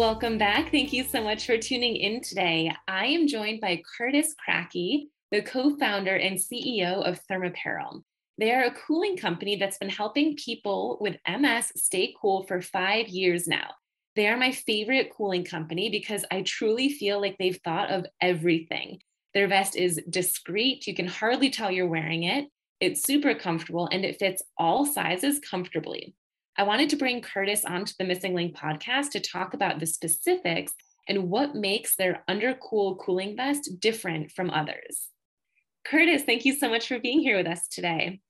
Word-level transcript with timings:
Welcome 0.00 0.38
back. 0.38 0.70
Thank 0.70 0.94
you 0.94 1.04
so 1.04 1.22
much 1.22 1.44
for 1.44 1.58
tuning 1.58 1.94
in 1.94 2.22
today. 2.22 2.74
I 2.88 3.04
am 3.04 3.28
joined 3.28 3.60
by 3.60 3.82
Kurtis 3.84 4.28
Kracke, 4.34 5.08
the 5.30 5.42
co 5.42 5.76
founder 5.76 6.16
and 6.16 6.38
CEO 6.38 7.06
of 7.06 7.20
ThermApparel. 7.30 8.00
They 8.38 8.50
are 8.54 8.64
a 8.64 8.72
cooling 8.72 9.18
company 9.18 9.56
that's 9.56 9.76
been 9.76 9.90
helping 9.90 10.36
people 10.36 10.96
with 11.02 11.18
MS 11.28 11.72
stay 11.76 12.14
cool 12.18 12.44
for 12.44 12.62
five 12.62 13.08
years 13.08 13.46
now. 13.46 13.72
They 14.16 14.26
are 14.26 14.38
my 14.38 14.52
favorite 14.52 15.12
cooling 15.14 15.44
company 15.44 15.90
because 15.90 16.24
I 16.30 16.44
truly 16.46 16.88
feel 16.88 17.20
like 17.20 17.36
they've 17.36 17.60
thought 17.62 17.90
of 17.90 18.06
everything. 18.22 19.00
Their 19.34 19.48
vest 19.48 19.76
is 19.76 20.00
discreet, 20.08 20.86
you 20.86 20.94
can 20.94 21.08
hardly 21.08 21.50
tell 21.50 21.70
you're 21.70 21.86
wearing 21.86 22.22
it. 22.22 22.46
It's 22.80 23.02
super 23.02 23.34
comfortable 23.34 23.86
and 23.92 24.06
it 24.06 24.18
fits 24.18 24.42
all 24.56 24.86
sizes 24.86 25.40
comfortably. 25.40 26.14
I 26.60 26.62
wanted 26.62 26.90
to 26.90 26.96
bring 26.96 27.22
Kurtis 27.22 27.64
onto 27.64 27.94
the 27.98 28.04
MSing 28.04 28.34
Link 28.34 28.54
podcast 28.54 29.12
to 29.12 29.20
talk 29.20 29.54
about 29.54 29.80
the 29.80 29.86
specifics 29.86 30.74
and 31.08 31.30
what 31.30 31.54
makes 31.54 31.96
their 31.96 32.22
undercool 32.28 32.98
cooling 32.98 33.34
vest 33.34 33.70
different 33.80 34.30
from 34.32 34.50
others. 34.50 35.08
Kurtis, 35.90 36.26
thank 36.26 36.44
you 36.44 36.54
so 36.54 36.68
much 36.68 36.86
for 36.86 36.98
being 36.98 37.20
here 37.20 37.38
with 37.38 37.46
us 37.46 37.66
today. 37.68 38.20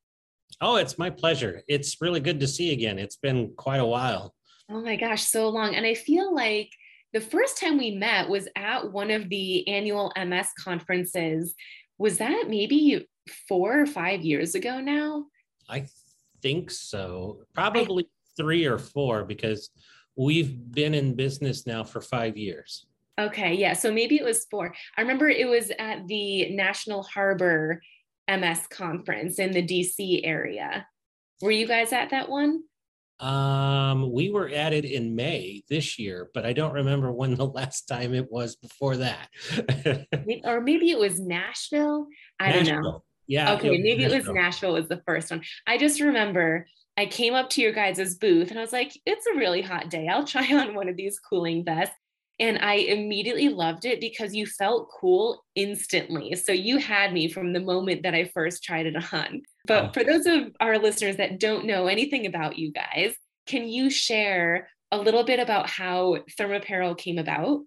Oh, 0.61 0.77
it's 0.77 0.97
my 0.97 1.11
pleasure. 1.11 1.63
It's 1.67 2.01
really 2.01 2.21
good 2.21 2.39
to 2.39 2.47
see 2.47 2.69
you 2.69 2.73
again. 2.75 3.01
It's 3.01 3.17
been 3.17 3.53
quite 3.57 3.81
a 3.81 3.85
while. 3.85 4.33
Oh 4.71 4.81
my 4.81 4.95
gosh, 4.95 5.25
so 5.25 5.49
long. 5.49 5.75
And 5.75 5.85
I 5.85 5.95
feel 5.95 6.33
like 6.33 6.71
the 7.13 7.21
first 7.21 7.59
time 7.59 7.79
we 7.79 7.97
met 7.97 8.29
was 8.29 8.47
at 8.55 8.93
one 8.93 9.11
of 9.11 9.29
the 9.29 9.67
annual 9.67 10.13
MS 10.17 10.51
conferences. 10.57 11.53
Was 11.99 12.19
that 12.19 12.45
maybe 12.49 13.09
four 13.49 13.81
or 13.81 13.87
five 13.87 14.21
years 14.21 14.55
ago 14.55 14.79
now? 14.79 15.25
I 15.69 15.87
think 16.41 16.71
so. 16.71 17.43
Probably 17.55 18.07
three 18.41 18.65
or 18.65 18.79
four 18.79 19.25
because 19.25 19.71
we've 20.17 20.73
been 20.73 20.95
in 20.95 21.15
business 21.15 21.67
now 21.67 21.85
for 21.85 22.01
five 22.01 22.37
years. 22.37 22.87
Okay, 23.21 23.55
yeah. 23.55 23.75
So 23.75 23.93
maybe 23.93 24.17
it 24.17 24.25
was 24.25 24.47
four. 24.51 24.75
I 24.97 25.03
remember 25.03 25.29
it 25.29 25.47
was 25.49 25.71
at 25.79 26.07
the 26.09 26.51
National 26.55 27.03
Harbor 27.03 27.83
MS 28.29 28.67
conference 28.71 29.39
in 29.39 29.51
the 29.51 29.63
DC 29.63 30.21
area. 30.25 30.87
Were 31.43 31.51
you 31.51 31.67
guys 31.67 31.93
at 31.93 32.11
that 32.11 32.29
one? 32.29 32.63
Um, 33.19 34.11
we 34.13 34.31
were 34.31 34.49
at 34.49 34.73
it 34.73 34.87
in 34.87 35.15
May 35.15 35.63
this 35.69 35.99
year, 35.99 36.31
but 36.33 36.47
I 36.47 36.55
don't 36.55 36.73
remember 36.73 37.13
when 37.13 37.35
the 37.35 37.47
last 37.61 37.83
time 37.83 38.15
it 38.15 38.31
was 38.31 38.57
before 38.57 38.97
that. 38.97 39.29
or 40.45 40.63
maybe 40.63 40.91
it 40.91 40.99
was 40.99 41.21
Nashville. 41.21 42.07
I 42.39 42.53
Nashville. 42.53 42.65
don't 42.65 42.83
know. 42.83 43.03
Yeah. 43.27 43.53
Okay, 43.55 43.75
it 43.75 43.83
maybe 43.83 44.03
Nashville. 44.05 44.13
it 44.13 44.27
was 44.27 44.35
Nashville 44.35 44.73
was 44.73 44.89
the 44.89 45.03
first 45.07 45.31
one. 45.31 45.43
I 45.67 45.77
just 45.77 46.01
remember 46.01 46.67
I 47.01 47.07
came 47.07 47.35
up 47.35 47.49
to 47.51 47.63
your 47.63 47.73
guys' 47.73 48.17
booth 48.17 48.51
and 48.51 48.59
I 48.59 48.63
was 48.63 48.75
like, 48.75 48.93
it's 49.07 49.27
a 49.27 49.39
really 49.39 49.63
hot 49.63 49.89
day. 49.89 50.07
I'll 50.07 50.27
try 50.27 50.47
on 50.53 50.75
one 50.75 50.89
of 50.89 50.97
these 50.97 51.19
cooling 51.19 51.65
vests. 51.65 51.95
And 52.39 52.59
I 52.59 52.75
immediately 52.75 53.51
loved 53.51 53.85
it 53.85 54.01
because 54.01 54.35
you 54.35 54.47
felt 54.47 54.91
cool 54.99 55.45
instantly. 55.55 56.35
So 56.37 56.53
you 56.53 56.79
had 56.79 57.13
me 57.13 57.29
from 57.29 57.53
the 57.53 57.61
moment 57.61 58.03
that 58.03 58.15
I 58.15 58.31
first 58.33 58.65
tried 58.65 58.87
it 58.87 58.97
on. 59.13 59.43
But 59.67 59.85
oh. 59.85 59.93
for 59.93 60.05
those 60.05 60.25
of 60.27 60.55
our 60.59 60.79
listeners 60.79 61.17
that 61.17 61.39
don't 61.39 61.67
know 61.67 61.87
anything 61.87 62.27
about 62.27 62.59
you 62.59 62.73
guys, 62.73 63.15
can 63.47 63.69
you 63.69 63.91
share 63.91 64.69
a 64.91 64.99
little 64.99 65.25
bit 65.25 65.39
about 65.39 65.69
how 65.69 66.19
ThermApparel 66.39 66.97
came 66.97 67.19
about? 67.19 67.61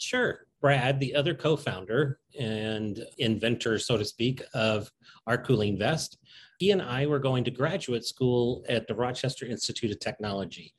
Sure. 0.00 0.46
Brad, 0.60 0.98
the 0.98 1.14
other 1.14 1.34
co 1.34 1.56
founder 1.56 2.18
and 2.38 3.00
inventor, 3.18 3.78
so 3.78 3.96
to 3.96 4.04
speak, 4.04 4.42
of 4.54 4.90
our 5.26 5.38
cooling 5.38 5.78
vest, 5.78 6.18
he 6.58 6.72
and 6.72 6.82
I 6.82 7.06
were 7.06 7.20
going 7.20 7.44
to 7.44 7.50
graduate 7.50 8.04
school 8.04 8.64
at 8.68 8.86
the 8.86 8.94
Rochester 8.94 9.46
Institute 9.46 9.92
of 9.92 10.00
Technology. 10.00 10.74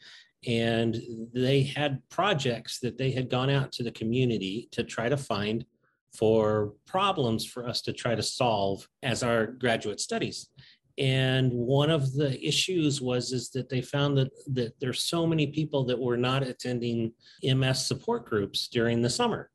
And 0.46 1.02
they 1.34 1.64
had 1.64 2.02
projects 2.10 2.80
that 2.80 2.98
they 2.98 3.12
had 3.12 3.30
gone 3.30 3.50
out 3.50 3.72
to 3.74 3.84
the 3.84 3.92
community 3.92 4.70
to 4.72 4.84
try 4.84 5.10
to 5.10 5.18
find 5.18 5.66
for 6.18 6.74
problems 6.86 7.46
for 7.46 7.68
us 7.68 7.82
to 7.82 7.94
try 7.94 8.16
to 8.16 8.24
solve 8.24 8.88
as 9.04 9.24
our 9.24 9.48
graduate 9.48 10.00
studies. 10.00 10.50
And 10.98 11.54
one 11.54 11.90
of 11.90 12.14
the 12.14 12.46
issues 12.46 13.00
was 13.00 13.32
is 13.32 13.52
that 13.52 13.70
they 13.70 13.82
found 13.82 14.18
that 14.18 14.32
that 14.48 14.74
there's 14.82 15.02
so 15.02 15.26
many 15.26 15.48
people 15.48 15.86
that 15.86 16.00
were 16.00 16.18
not 16.18 16.44
attending 16.44 17.14
MS 17.42 17.86
support 17.86 18.26
groups 18.26 18.68
during 18.68 19.02
the 19.02 19.10
summer. 19.10 19.50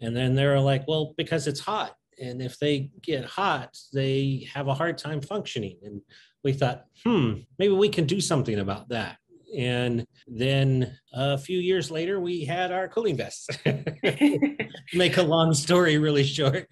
And 0.00 0.16
then 0.16 0.34
they 0.34 0.44
were 0.44 0.60
like, 0.60 0.88
well, 0.88 1.14
because 1.16 1.46
it's 1.46 1.60
hot 1.60 1.94
and 2.18 2.42
if 2.42 2.58
they 2.58 2.90
get 3.02 3.24
hot, 3.24 3.76
they 3.92 4.48
have 4.52 4.68
a 4.68 4.74
hard 4.74 4.98
time 4.98 5.20
functioning. 5.20 5.78
And 5.82 6.00
we 6.44 6.52
thought, 6.52 6.84
hmm, 7.04 7.40
maybe 7.58 7.74
we 7.74 7.88
can 7.88 8.06
do 8.06 8.20
something 8.20 8.58
about 8.58 8.88
that. 8.90 9.18
And 9.56 10.06
then 10.26 10.98
a 11.12 11.38
few 11.38 11.58
years 11.58 11.90
later, 11.90 12.20
we 12.20 12.44
had 12.44 12.72
our 12.72 12.88
cooling 12.88 13.16
vests. 13.16 13.48
Make 14.94 15.16
a 15.16 15.22
long 15.22 15.54
story 15.54 15.98
really 15.98 16.24
short. 16.24 16.66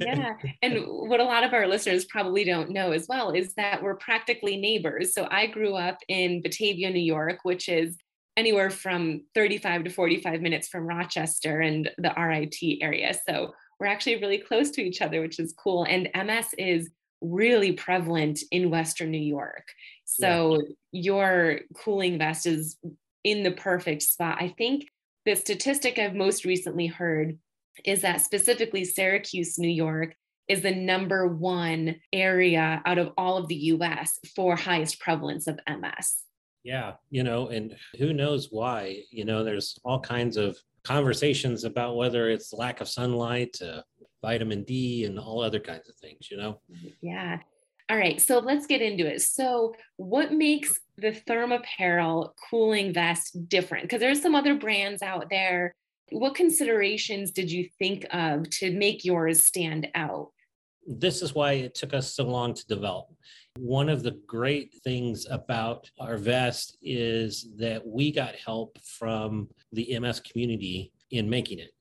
yeah. 0.00 0.34
And 0.62 0.84
what 0.86 1.20
a 1.20 1.24
lot 1.24 1.42
of 1.42 1.52
our 1.52 1.66
listeners 1.66 2.04
probably 2.04 2.44
don't 2.44 2.70
know 2.70 2.92
as 2.92 3.06
well 3.08 3.32
is 3.32 3.54
that 3.54 3.82
we're 3.82 3.96
practically 3.96 4.56
neighbors. 4.56 5.14
So 5.14 5.26
I 5.30 5.46
grew 5.46 5.74
up 5.74 5.98
in 6.08 6.42
Batavia, 6.42 6.90
New 6.90 7.00
York, 7.00 7.40
which 7.42 7.68
is 7.68 7.96
anywhere 8.36 8.70
from 8.70 9.24
35 9.34 9.84
to 9.84 9.90
45 9.90 10.40
minutes 10.40 10.68
from 10.68 10.86
Rochester 10.86 11.60
and 11.60 11.90
the 11.98 12.12
RIT 12.16 12.78
area. 12.80 13.14
So 13.28 13.52
we're 13.78 13.86
actually 13.86 14.20
really 14.20 14.38
close 14.38 14.70
to 14.72 14.82
each 14.82 15.02
other, 15.02 15.20
which 15.20 15.38
is 15.38 15.54
cool. 15.56 15.84
And 15.84 16.08
MS 16.14 16.54
is 16.58 16.90
really 17.20 17.72
prevalent 17.72 18.40
in 18.50 18.70
Western 18.70 19.10
New 19.10 19.18
York. 19.18 19.66
So 20.04 20.60
yeah. 20.92 21.02
your 21.02 21.60
cooling 21.76 22.18
vest 22.18 22.46
is 22.46 22.76
in 23.24 23.42
the 23.42 23.52
perfect 23.52 24.02
spot. 24.02 24.38
I 24.40 24.54
think 24.56 24.88
the 25.24 25.34
statistic 25.34 25.98
I've 25.98 26.14
most 26.14 26.44
recently 26.44 26.86
heard 26.86 27.38
is 27.84 28.02
that 28.02 28.20
specifically 28.20 28.84
Syracuse, 28.84 29.58
New 29.58 29.68
York, 29.68 30.14
is 30.48 30.62
the 30.62 30.74
number 30.74 31.26
one 31.28 31.96
area 32.12 32.82
out 32.86 32.98
of 32.98 33.12
all 33.16 33.36
of 33.36 33.48
the 33.48 33.54
US 33.54 34.18
for 34.34 34.56
highest 34.56 34.98
prevalence 34.98 35.46
of 35.46 35.60
MS. 35.68 36.22
Yeah, 36.64 36.94
you 37.10 37.22
know, 37.22 37.48
and 37.48 37.76
who 37.98 38.12
knows 38.12 38.48
why? 38.50 39.02
You 39.10 39.24
know, 39.24 39.44
there's 39.44 39.78
all 39.84 40.00
kinds 40.00 40.36
of 40.36 40.58
conversations 40.88 41.64
about 41.64 41.96
whether 41.96 42.30
it's 42.30 42.54
lack 42.54 42.80
of 42.80 42.88
sunlight, 42.88 43.60
uh, 43.60 43.82
vitamin 44.22 44.64
D, 44.64 45.04
and 45.04 45.18
all 45.18 45.42
other 45.42 45.60
kinds 45.60 45.86
of 45.88 45.94
things, 45.96 46.30
you 46.30 46.38
know? 46.38 46.60
Yeah. 47.02 47.38
All 47.90 47.96
right, 47.96 48.20
so 48.20 48.38
let's 48.38 48.66
get 48.66 48.80
into 48.80 49.06
it. 49.06 49.20
So, 49.20 49.74
what 49.96 50.32
makes 50.32 50.80
the 50.96 51.12
ThermApparel 51.12 52.30
cooling 52.50 52.92
vest 52.92 53.48
different? 53.48 53.84
Because 53.84 54.00
there's 54.00 54.22
some 54.22 54.34
other 54.34 54.54
brands 54.54 55.02
out 55.02 55.28
there. 55.30 55.74
What 56.10 56.34
considerations 56.34 57.32
did 57.32 57.50
you 57.50 57.68
think 57.78 58.06
of 58.10 58.48
to 58.50 58.72
make 58.72 59.04
yours 59.04 59.44
stand 59.44 59.88
out? 59.94 60.30
This 60.86 61.20
is 61.20 61.34
why 61.34 61.52
it 61.52 61.74
took 61.74 61.92
us 61.92 62.14
so 62.14 62.24
long 62.24 62.54
to 62.54 62.66
develop. 62.66 63.08
One 63.60 63.88
of 63.88 64.04
the 64.04 64.12
great 64.26 64.72
things 64.84 65.26
about 65.28 65.90
our 65.98 66.16
vest 66.16 66.78
is 66.80 67.48
that 67.58 67.84
we 67.84 68.12
got 68.12 68.36
help 68.36 68.78
from 68.84 69.48
the 69.72 69.98
MS 69.98 70.20
community 70.20 70.92
in 71.10 71.28
making 71.28 71.58
it. 71.58 71.72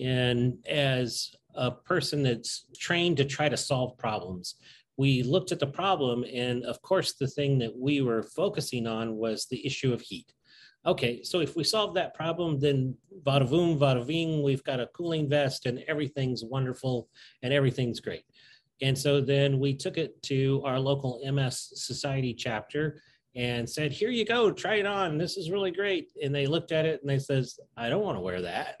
And 0.00 0.58
as 0.68 1.34
a 1.54 1.70
person 1.70 2.22
that's 2.22 2.66
trained 2.78 3.16
to 3.16 3.24
try 3.24 3.48
to 3.48 3.56
solve 3.56 3.96
problems, 3.96 4.56
we 4.98 5.22
looked 5.22 5.50
at 5.50 5.60
the 5.60 5.66
problem. 5.66 6.24
And 6.30 6.62
of 6.64 6.82
course, 6.82 7.14
the 7.14 7.26
thing 7.26 7.58
that 7.60 7.74
we 7.74 8.02
were 8.02 8.22
focusing 8.22 8.86
on 8.86 9.16
was 9.16 9.46
the 9.46 9.64
issue 9.66 9.94
of 9.94 10.02
heat. 10.02 10.30
okay, 10.86 11.22
so 11.22 11.40
if 11.40 11.56
we 11.56 11.64
solve 11.64 11.94
that 11.94 12.12
problem, 12.14 12.60
then 12.60 12.94
vada 13.24 13.46
voom, 13.46 14.42
we've 14.42 14.64
got 14.64 14.80
a 14.80 14.86
cooling 14.88 15.28
vest 15.28 15.64
and 15.64 15.82
everything's 15.88 16.44
wonderful 16.44 17.08
and 17.42 17.52
everything's 17.54 18.00
great. 18.00 18.24
And 18.82 18.98
so 18.98 19.20
then 19.20 19.58
we 19.58 19.74
took 19.74 19.96
it 19.96 20.20
to 20.24 20.62
our 20.64 20.78
local 20.78 21.20
MS 21.24 21.72
Society 21.74 22.34
chapter 22.34 23.00
and 23.36 23.68
said, 23.68 23.92
here 23.92 24.10
you 24.10 24.24
go, 24.24 24.52
try 24.52 24.76
it 24.76 24.86
on. 24.86 25.18
This 25.18 25.36
is 25.36 25.50
really 25.50 25.70
great. 25.70 26.08
And 26.22 26.34
they 26.34 26.46
looked 26.46 26.72
at 26.72 26.86
it 26.86 27.00
and 27.00 27.10
they 27.10 27.18
says, 27.18 27.58
I 27.76 27.88
don't 27.88 28.02
want 28.02 28.16
to 28.16 28.20
wear 28.20 28.42
that. 28.42 28.80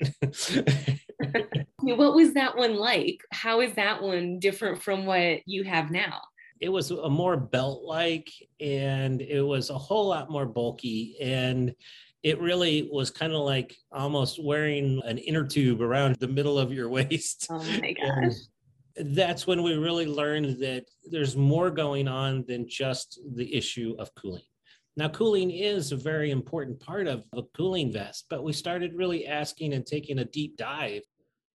what 1.80 2.14
was 2.14 2.34
that 2.34 2.56
one 2.56 2.76
like? 2.76 3.20
How 3.32 3.60
is 3.60 3.72
that 3.74 4.02
one 4.02 4.38
different 4.38 4.80
from 4.80 5.06
what 5.06 5.40
you 5.46 5.64
have 5.64 5.90
now? 5.90 6.20
It 6.60 6.68
was 6.68 6.90
a 6.92 7.10
more 7.10 7.36
belt 7.36 7.82
like 7.84 8.30
and 8.60 9.20
it 9.20 9.42
was 9.42 9.70
a 9.70 9.78
whole 9.78 10.06
lot 10.06 10.30
more 10.30 10.46
bulky. 10.46 11.16
And 11.20 11.74
it 12.22 12.40
really 12.40 12.88
was 12.90 13.10
kind 13.10 13.32
of 13.32 13.40
like 13.40 13.76
almost 13.92 14.42
wearing 14.42 15.02
an 15.04 15.18
inner 15.18 15.44
tube 15.44 15.82
around 15.82 16.16
the 16.16 16.28
middle 16.28 16.58
of 16.58 16.72
your 16.72 16.88
waist. 16.90 17.48
Oh 17.50 17.58
my 17.58 17.92
gosh. 17.92 18.34
That's 18.96 19.46
when 19.46 19.62
we 19.62 19.74
really 19.74 20.06
learned 20.06 20.60
that 20.60 20.84
there's 21.04 21.36
more 21.36 21.70
going 21.70 22.06
on 22.08 22.44
than 22.46 22.68
just 22.68 23.20
the 23.34 23.54
issue 23.54 23.96
of 23.98 24.14
cooling. 24.14 24.42
Now, 24.96 25.08
cooling 25.08 25.50
is 25.50 25.90
a 25.90 25.96
very 25.96 26.30
important 26.30 26.78
part 26.78 27.08
of 27.08 27.24
a 27.32 27.42
cooling 27.56 27.92
vest, 27.92 28.26
but 28.30 28.44
we 28.44 28.52
started 28.52 28.94
really 28.94 29.26
asking 29.26 29.72
and 29.72 29.84
taking 29.84 30.20
a 30.20 30.24
deep 30.24 30.56
dive 30.56 31.02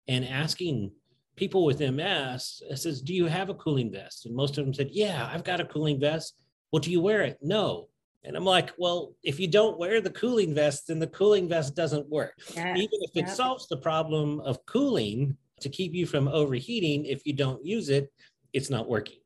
and 0.08 0.24
asking 0.24 0.90
people 1.36 1.64
with 1.64 1.80
MS, 1.80 2.62
I 2.70 2.74
says, 2.74 3.00
Do 3.00 3.14
you 3.14 3.26
have 3.26 3.48
a 3.48 3.54
cooling 3.54 3.92
vest? 3.92 4.26
And 4.26 4.34
most 4.34 4.58
of 4.58 4.64
them 4.64 4.74
said, 4.74 4.88
Yeah, 4.90 5.30
I've 5.32 5.44
got 5.44 5.60
a 5.60 5.64
cooling 5.64 6.00
vest. 6.00 6.34
Well, 6.72 6.80
do 6.80 6.90
you 6.90 7.00
wear 7.00 7.22
it? 7.22 7.38
No. 7.40 7.88
And 8.24 8.36
I'm 8.36 8.44
like, 8.44 8.72
well, 8.76 9.14
if 9.22 9.38
you 9.38 9.46
don't 9.46 9.78
wear 9.78 10.00
the 10.00 10.10
cooling 10.10 10.52
vest, 10.52 10.88
then 10.88 10.98
the 10.98 11.06
cooling 11.06 11.48
vest 11.48 11.76
doesn't 11.76 12.08
work. 12.10 12.34
Yeah, 12.54 12.74
Even 12.74 12.98
if 13.00 13.10
it 13.14 13.28
solves 13.30 13.68
the 13.68 13.76
problem 13.76 14.40
of 14.40 14.66
cooling 14.66 15.36
to 15.60 15.68
keep 15.68 15.94
you 15.94 16.06
from 16.06 16.28
overheating, 16.28 17.04
if 17.04 17.26
you 17.26 17.32
don't 17.32 17.64
use 17.64 17.88
it, 17.88 18.12
it's 18.52 18.70
not 18.70 18.88
working. 18.88 19.18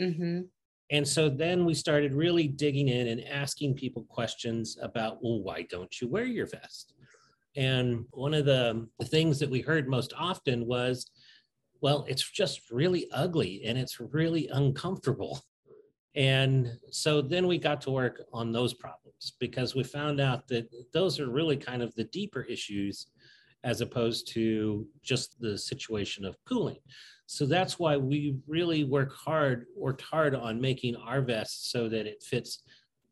Mm-hmm. 0.00 0.40
And 0.90 1.06
so 1.06 1.28
then 1.28 1.64
we 1.64 1.74
started 1.74 2.14
really 2.14 2.48
digging 2.48 2.88
in 2.88 3.08
and 3.08 3.24
asking 3.24 3.74
people 3.74 4.04
questions 4.08 4.78
about, 4.80 5.22
well, 5.22 5.42
why 5.42 5.62
don't 5.62 6.00
you 6.00 6.08
wear 6.08 6.24
your 6.24 6.46
vest? 6.46 6.94
And 7.56 8.04
one 8.12 8.34
of 8.34 8.46
the, 8.46 8.88
the 8.98 9.04
things 9.04 9.38
that 9.40 9.50
we 9.50 9.60
heard 9.60 9.88
most 9.88 10.12
often 10.16 10.66
was, 10.66 11.10
well, 11.80 12.04
it's 12.08 12.30
just 12.30 12.70
really 12.70 13.08
ugly 13.12 13.62
and 13.64 13.76
it's 13.76 14.00
really 14.00 14.48
uncomfortable. 14.48 15.40
And 16.14 16.72
so 16.90 17.20
then 17.20 17.46
we 17.46 17.58
got 17.58 17.80
to 17.82 17.90
work 17.90 18.22
on 18.32 18.50
those 18.50 18.74
problems 18.74 19.34
because 19.38 19.74
we 19.74 19.84
found 19.84 20.20
out 20.20 20.48
that 20.48 20.68
those 20.92 21.20
are 21.20 21.30
really 21.30 21.56
kind 21.56 21.82
of 21.82 21.94
the 21.94 22.04
deeper 22.04 22.42
issues 22.42 23.08
as 23.64 23.80
opposed 23.80 24.28
to 24.34 24.86
just 25.02 25.40
the 25.40 25.56
situation 25.58 26.24
of 26.24 26.36
cooling. 26.46 26.78
So 27.26 27.44
that's 27.44 27.78
why 27.78 27.96
we 27.96 28.38
really 28.46 28.84
work 28.84 29.14
hard, 29.14 29.66
worked 29.76 30.02
hard 30.02 30.34
on 30.34 30.60
making 30.60 30.96
our 30.96 31.20
vest 31.20 31.70
so 31.70 31.88
that 31.88 32.06
it 32.06 32.22
fits 32.22 32.62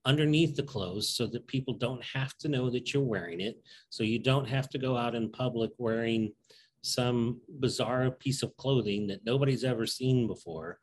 underneath 0.05 0.55
the 0.55 0.63
clothes 0.63 1.09
so 1.09 1.27
that 1.27 1.47
people 1.49 1.75
don't 1.75 2.03
have 2.03 2.37
to 2.39 2.49
know 2.49 2.71
that 2.71 2.95
you're 2.95 3.03
wearing 3.03 3.41
it. 3.41 3.61
So 3.91 4.05
you 4.05 4.19
don't 4.19 4.49
have 4.49 4.69
to 4.71 4.79
go 4.79 4.97
out 4.97 5.15
in 5.15 5.31
public 5.31 5.73
wearing 5.79 6.33
some 6.83 7.41
bizarre 7.59 8.11
piece 8.13 8.43
of 8.43 8.57
clothing 8.57 9.09
that 9.09 9.27
nobody's 9.27 9.65
ever 9.65 9.87
seen 9.87 10.29
before 10.29 10.79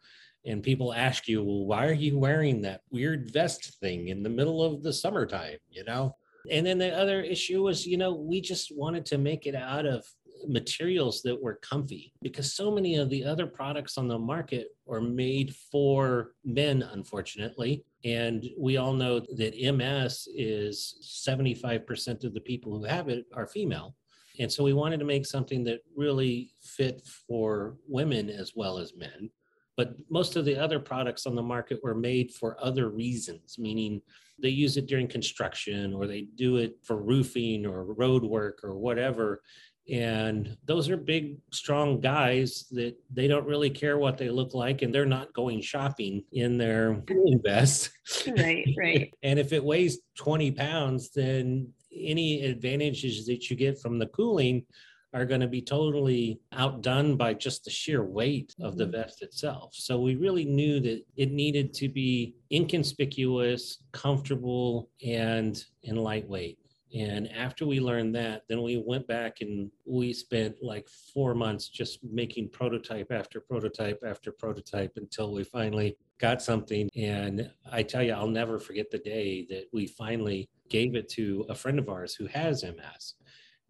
and 0.46 0.62
people 0.62 0.94
ask 0.94 1.28
you, 1.28 1.44
well, 1.44 1.66
why 1.66 1.88
are 1.88 1.94
you 1.94 2.18
wearing 2.18 2.62
that 2.62 2.82
weird 2.90 3.32
vest 3.32 3.80
thing 3.80 4.10
in 4.10 4.24
the 4.24 4.30
middle 4.30 4.62
of 4.62 4.84
the 4.84 4.92
summertime? 4.92 5.58
You 5.70 5.86
know? 5.86 6.16
And 6.52 6.66
then 6.66 6.78
the 6.78 6.96
other 6.96 7.22
issue 7.22 7.64
was, 7.64 7.86
you 7.86 7.98
know, 7.98 8.14
we 8.14 8.42
just 8.42 8.76
wanted 8.76 9.06
to 9.08 9.18
make 9.18 9.46
it 9.46 9.56
out 9.56 9.86
of 9.86 10.06
materials 10.48 11.22
that 11.22 11.42
were 11.42 11.56
comfy 11.56 12.12
because 12.22 12.54
so 12.54 12.72
many 12.72 12.96
of 12.96 13.10
the 13.10 13.24
other 13.24 13.48
products 13.48 13.98
on 13.98 14.08
the 14.08 14.20
market 14.20 14.68
are 14.90 15.02
made 15.02 15.56
for 15.72 16.34
men, 16.44 16.82
unfortunately. 16.82 17.84
And 18.04 18.46
we 18.58 18.78
all 18.78 18.94
know 18.94 19.22
that 19.38 19.56
MS 19.56 20.28
is 20.36 21.22
75% 21.26 22.24
of 22.24 22.34
the 22.34 22.42
people 22.42 22.78
who 22.78 22.84
have 22.84 23.08
it 23.10 23.26
are 23.34 23.48
female. 23.48 23.96
And 24.40 24.52
so 24.52 24.64
we 24.64 24.74
wanted 24.74 25.00
to 25.00 25.06
make 25.06 25.26
something 25.26 25.64
that 25.66 25.82
really 25.96 26.54
fit 26.62 27.08
for 27.28 27.78
women 27.88 28.30
as 28.30 28.54
well 28.56 28.80
as 28.80 28.96
men. 28.96 29.30
But 29.76 29.96
most 30.10 30.36
of 30.36 30.46
the 30.46 30.56
other 30.56 30.80
products 30.80 31.26
on 31.26 31.36
the 31.36 31.42
market 31.42 31.84
were 31.84 31.96
made 31.96 32.32
for 32.32 32.58
other 32.64 32.90
reasons, 32.90 33.58
meaning 33.58 34.02
they 34.40 34.50
use 34.50 34.78
it 34.78 34.88
during 34.88 35.08
construction 35.08 35.94
or 35.94 36.08
they 36.08 36.22
do 36.36 36.58
it 36.58 36.78
for 36.84 36.98
roofing 36.98 37.66
or 37.66 37.86
road 37.86 38.24
work 38.24 38.60
or 38.64 38.76
whatever. 38.76 39.42
And 39.90 40.56
those 40.66 40.90
are 40.90 40.98
big, 40.98 41.38
strong 41.52 42.00
guys 42.00 42.66
that 42.72 42.96
they 43.12 43.28
don't 43.28 43.48
really 43.48 43.70
care 43.70 43.98
what 43.98 44.18
they 44.18 44.30
look 44.30 44.54
like 44.54 44.82
and 44.82 44.94
they're 44.94 45.06
not 45.06 45.34
going 45.34 45.62
shopping 45.62 46.24
in 46.32 46.58
their 46.58 47.04
vest. 47.44 47.92
Right, 48.38 48.66
right. 48.78 49.14
and 49.24 49.40
if 49.40 49.52
it 49.52 49.64
weighs 49.64 50.00
20 50.18 50.52
pounds, 50.52 51.12
then 51.12 51.68
any 51.96 52.46
advantages 52.46 53.26
that 53.26 53.50
you 53.50 53.56
get 53.56 53.80
from 53.80 54.00
the 54.00 54.08
cooling 54.08 54.66
are 55.14 55.26
going 55.26 55.42
to 55.42 55.48
be 55.48 55.62
totally 55.62 56.40
outdone 56.52 57.16
by 57.16 57.34
just 57.34 57.64
the 57.64 57.70
sheer 57.70 58.04
weight 58.04 58.56
of 58.62 58.78
the 58.78 58.86
mm-hmm. 58.86 58.94
vest 58.94 59.22
itself. 59.22 59.72
So 59.74 60.00
we 60.00 60.16
really 60.16 60.46
knew 60.46 60.80
that 60.82 61.04
it 61.16 61.32
needed 61.32 61.74
to 61.76 61.90
be 61.90 62.36
inconspicuous, 62.52 63.84
comfortable, 63.92 64.90
and 65.06 65.64
and 65.86 65.98
lightweight. 65.98 66.58
And 66.96 67.32
after 67.32 67.66
we 67.66 67.80
learned 67.80 68.14
that, 68.16 68.44
then 68.48 68.62
we 68.62 68.78
went 68.86 69.08
back 69.08 69.42
and 69.42 69.72
we 69.86 70.14
spent 70.14 70.58
like 70.62 70.88
four 71.14 71.34
months 71.34 71.68
just 71.68 72.00
making 72.04 72.50
prototype 72.50 73.12
after 73.12 73.40
prototype 73.40 74.04
after 74.06 74.32
prototype 74.32 74.92
until 74.98 75.34
we 75.34 75.44
finally 75.44 75.98
got 76.20 76.42
something. 76.42 76.90
And 76.96 77.50
I 77.72 77.82
tell 77.82 78.04
you, 78.04 78.14
I'll 78.14 78.28
never 78.28 78.60
forget 78.60 78.92
the 78.92 79.00
day 79.00 79.48
that 79.50 79.66
we 79.74 79.88
finally 79.88 80.50
gave 80.70 80.96
it 80.96 81.10
to 81.10 81.46
a 81.50 81.56
friend 81.56 81.80
of 81.80 81.90
ours 81.90 82.14
who 82.14 82.28
has 82.28 82.64
MS 82.64 83.16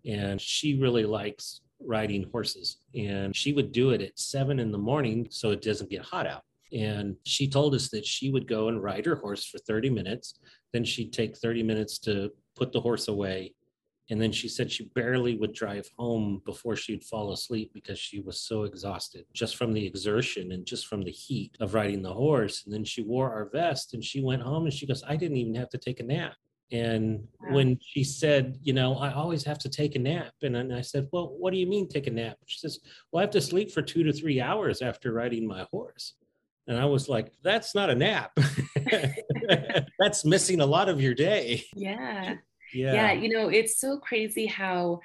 and 0.05 0.39
she 0.39 0.79
really 0.79 1.05
likes 1.05 1.61
riding 1.79 2.29
horses. 2.31 2.77
And 2.95 3.35
she 3.35 3.53
would 3.53 3.71
do 3.71 3.91
it 3.91 4.01
at 4.01 4.17
seven 4.17 4.59
in 4.59 4.71
the 4.71 4.77
morning 4.77 5.27
so 5.29 5.51
it 5.51 5.61
doesn't 5.61 5.89
get 5.89 6.01
hot 6.01 6.27
out. 6.27 6.44
And 6.71 7.15
she 7.25 7.47
told 7.47 7.75
us 7.75 7.89
that 7.89 8.05
she 8.05 8.31
would 8.31 8.47
go 8.47 8.67
and 8.67 8.81
ride 8.81 9.05
her 9.05 9.15
horse 9.15 9.45
for 9.45 9.59
30 9.59 9.89
minutes. 9.89 10.39
Then 10.71 10.83
she'd 10.83 11.13
take 11.13 11.38
30 11.38 11.61
minutes 11.63 12.00
to 12.00 12.31
put 12.55 12.71
the 12.71 12.81
horse 12.81 13.07
away. 13.07 13.53
And 14.09 14.21
then 14.21 14.31
she 14.31 14.50
said 14.50 14.71
she 14.71 14.89
barely 14.95 15.38
would 15.38 15.53
drive 15.53 15.89
home 15.97 16.41
before 16.45 16.75
she'd 16.75 17.05
fall 17.05 17.31
asleep 17.31 17.72
because 17.74 17.98
she 17.98 18.19
was 18.19 18.41
so 18.41 18.63
exhausted 18.63 19.25
just 19.33 19.55
from 19.55 19.72
the 19.72 19.86
exertion 19.86 20.51
and 20.51 20.65
just 20.65 20.88
from 20.88 21.03
the 21.03 21.12
heat 21.12 21.55
of 21.62 21.74
riding 21.74 22.01
the 22.01 22.13
horse. 22.13 22.63
And 22.65 22.74
then 22.74 22.83
she 22.83 23.01
wore 23.01 23.31
our 23.31 23.50
vest 23.50 23.93
and 23.93 24.03
she 24.03 24.22
went 24.22 24.41
home 24.41 24.65
and 24.65 24.74
she 24.74 24.86
goes, 24.86 25.03
I 25.07 25.15
didn't 25.15 25.38
even 25.38 25.55
have 25.55 25.69
to 25.69 25.77
take 25.77 26.00
a 26.00 26.03
nap. 26.03 26.33
And 26.74 27.27
wow. 27.39 27.53
when 27.53 27.80
she 27.82 28.03
said, 28.03 28.58
you 28.63 28.74
know, 28.74 28.96
I 28.96 29.13
always 29.13 29.44
have 29.44 29.60
to 29.60 29.70
take 29.70 29.96
a 29.96 30.00
nap. 30.00 30.34
And, 30.42 30.58
and 30.58 30.74
I 30.74 30.82
said, 30.82 31.08
well, 31.12 31.36
what 31.38 31.53
do 31.53 31.60
you 31.60 31.68
mean 31.68 31.88
take 31.88 32.08
a 32.08 32.12
nap? 32.12 32.38
She 32.48 32.60
says, 32.60 32.80
well, 33.12 33.20
I 33.20 33.24
have 33.24 33.32
to 33.32 33.42
sleep 33.42 33.72
for 33.72 33.84
two 33.84 34.03
to 34.03 34.12
three 34.12 34.42
hours 34.42 34.82
after 34.82 35.13
riding 35.13 35.48
my 35.48 35.68
horse. 35.72 36.15
And 36.68 36.77
I 36.77 36.86
was 36.86 37.08
like, 37.08 37.32
that's 37.44 37.75
not 37.75 37.92
a 37.92 37.96
nap. 37.96 38.32
that's 40.00 40.25
missing 40.25 40.62
a 40.62 40.65
lot 40.65 40.89
of 40.89 41.00
your 41.00 41.13
day. 41.13 41.63
Yeah. 41.75 42.36
Yeah. 42.74 42.94
Yeah. 42.94 43.12
You 43.12 43.30
know, 43.30 43.50
it's 43.50 43.80
so 43.80 44.00
crazy 44.00 44.48
how 44.48 45.01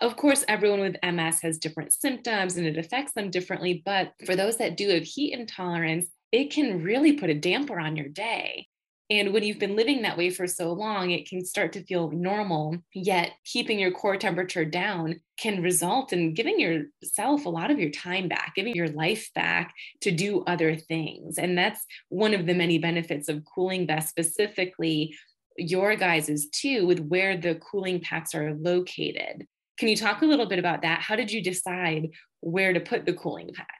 of 0.00 0.16
course, 0.16 0.44
everyone 0.48 0.80
with 0.80 0.96
MS 1.02 1.40
has 1.40 1.58
different 1.58 1.92
symptoms 1.92 2.56
and 2.56 2.66
it 2.66 2.78
affects 2.78 3.12
them 3.12 3.30
differently. 3.30 3.82
But 3.84 4.12
for 4.24 4.36
those 4.36 4.56
that 4.58 4.76
do 4.76 4.88
have 4.90 5.02
heat 5.02 5.32
intolerance, 5.32 6.06
it 6.32 6.52
can 6.52 6.82
really 6.82 7.14
put 7.14 7.30
a 7.30 7.34
damper 7.34 7.78
on 7.78 7.96
your 7.96 8.08
day. 8.08 8.68
And 9.10 9.32
when 9.32 9.42
you've 9.42 9.58
been 9.58 9.74
living 9.74 10.02
that 10.02 10.16
way 10.16 10.30
for 10.30 10.46
so 10.46 10.72
long, 10.72 11.10
it 11.10 11.28
can 11.28 11.44
start 11.44 11.72
to 11.72 11.82
feel 11.82 12.12
normal. 12.12 12.76
Yet, 12.94 13.32
keeping 13.44 13.80
your 13.80 13.90
core 13.90 14.16
temperature 14.16 14.64
down 14.64 15.20
can 15.36 15.62
result 15.62 16.12
in 16.12 16.32
giving 16.32 16.60
yourself 16.60 17.44
a 17.44 17.48
lot 17.48 17.72
of 17.72 17.80
your 17.80 17.90
time 17.90 18.28
back, 18.28 18.52
giving 18.54 18.76
your 18.76 18.88
life 18.88 19.28
back 19.34 19.74
to 20.02 20.12
do 20.12 20.44
other 20.46 20.76
things. 20.76 21.38
And 21.38 21.58
that's 21.58 21.84
one 22.08 22.34
of 22.34 22.46
the 22.46 22.54
many 22.54 22.78
benefits 22.78 23.28
of 23.28 23.44
cooling 23.44 23.84
vests, 23.84 24.10
specifically 24.10 25.16
your 25.56 25.96
guys's 25.96 26.48
too, 26.48 26.86
with 26.86 27.00
where 27.00 27.36
the 27.36 27.56
cooling 27.56 28.00
packs 28.00 28.32
are 28.32 28.54
located. 28.54 29.44
Can 29.76 29.88
you 29.88 29.96
talk 29.96 30.22
a 30.22 30.26
little 30.26 30.46
bit 30.46 30.60
about 30.60 30.82
that? 30.82 31.00
How 31.00 31.16
did 31.16 31.32
you 31.32 31.42
decide 31.42 32.10
where 32.40 32.72
to 32.72 32.80
put 32.80 33.06
the 33.06 33.14
cooling 33.14 33.50
packs? 33.54 33.79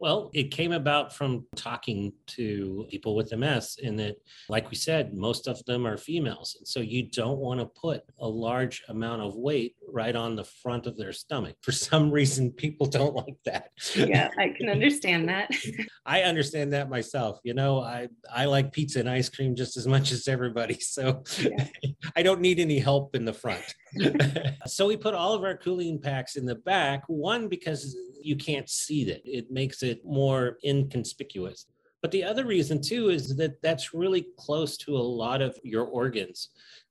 Well, 0.00 0.30
it 0.32 0.52
came 0.52 0.72
about 0.72 1.14
from 1.14 1.46
talking 1.56 2.12
to 2.28 2.86
people 2.88 3.16
with 3.16 3.36
MS, 3.36 3.78
in 3.82 3.96
that, 3.96 4.16
like 4.48 4.70
we 4.70 4.76
said, 4.76 5.14
most 5.14 5.48
of 5.48 5.64
them 5.64 5.86
are 5.86 5.96
females. 5.96 6.56
And 6.58 6.68
so 6.68 6.80
you 6.80 7.10
don't 7.10 7.38
want 7.38 7.58
to 7.58 7.66
put 7.66 8.02
a 8.18 8.28
large 8.28 8.84
amount 8.88 9.22
of 9.22 9.34
weight 9.34 9.74
right 9.88 10.14
on 10.14 10.36
the 10.36 10.44
front 10.44 10.86
of 10.86 10.96
their 10.96 11.12
stomach. 11.12 11.56
For 11.62 11.72
some 11.72 12.10
reason, 12.10 12.52
people 12.52 12.86
don't 12.86 13.14
like 13.14 13.36
that. 13.44 13.70
Yeah, 13.96 14.30
I 14.38 14.50
can 14.50 14.68
understand 14.68 15.28
that. 15.28 15.50
I 16.08 16.22
understand 16.22 16.72
that 16.72 16.88
myself. 16.88 17.38
You 17.44 17.52
know, 17.52 17.82
I, 17.82 18.08
I 18.34 18.46
like 18.46 18.72
pizza 18.72 18.98
and 18.98 19.10
ice 19.10 19.28
cream 19.28 19.54
just 19.54 19.76
as 19.76 19.86
much 19.86 20.10
as 20.10 20.26
everybody. 20.26 20.78
So 20.88 21.22
yeah. 21.40 21.66
I 22.16 22.22
don't 22.22 22.40
need 22.40 22.58
any 22.58 22.78
help 22.78 23.14
in 23.14 23.26
the 23.26 23.32
front. 23.32 23.74
so 24.66 24.86
we 24.86 24.96
put 24.96 25.12
all 25.12 25.34
of 25.34 25.44
our 25.44 25.56
cooling 25.56 26.00
packs 26.00 26.36
in 26.36 26.46
the 26.46 26.54
back, 26.54 27.02
one, 27.08 27.46
because 27.46 27.94
you 28.22 28.36
can't 28.36 28.68
see 28.70 29.04
that. 29.04 29.20
It 29.24 29.50
makes 29.50 29.82
it 29.82 30.00
more 30.04 30.56
inconspicuous. 30.64 31.66
But 32.00 32.10
the 32.10 32.24
other 32.24 32.46
reason, 32.46 32.80
too, 32.80 33.10
is 33.10 33.36
that 33.36 33.60
that's 33.60 33.92
really 33.92 34.28
close 34.38 34.76
to 34.78 34.96
a 34.96 35.08
lot 35.24 35.42
of 35.42 35.58
your 35.62 35.84
organs. 35.84 36.48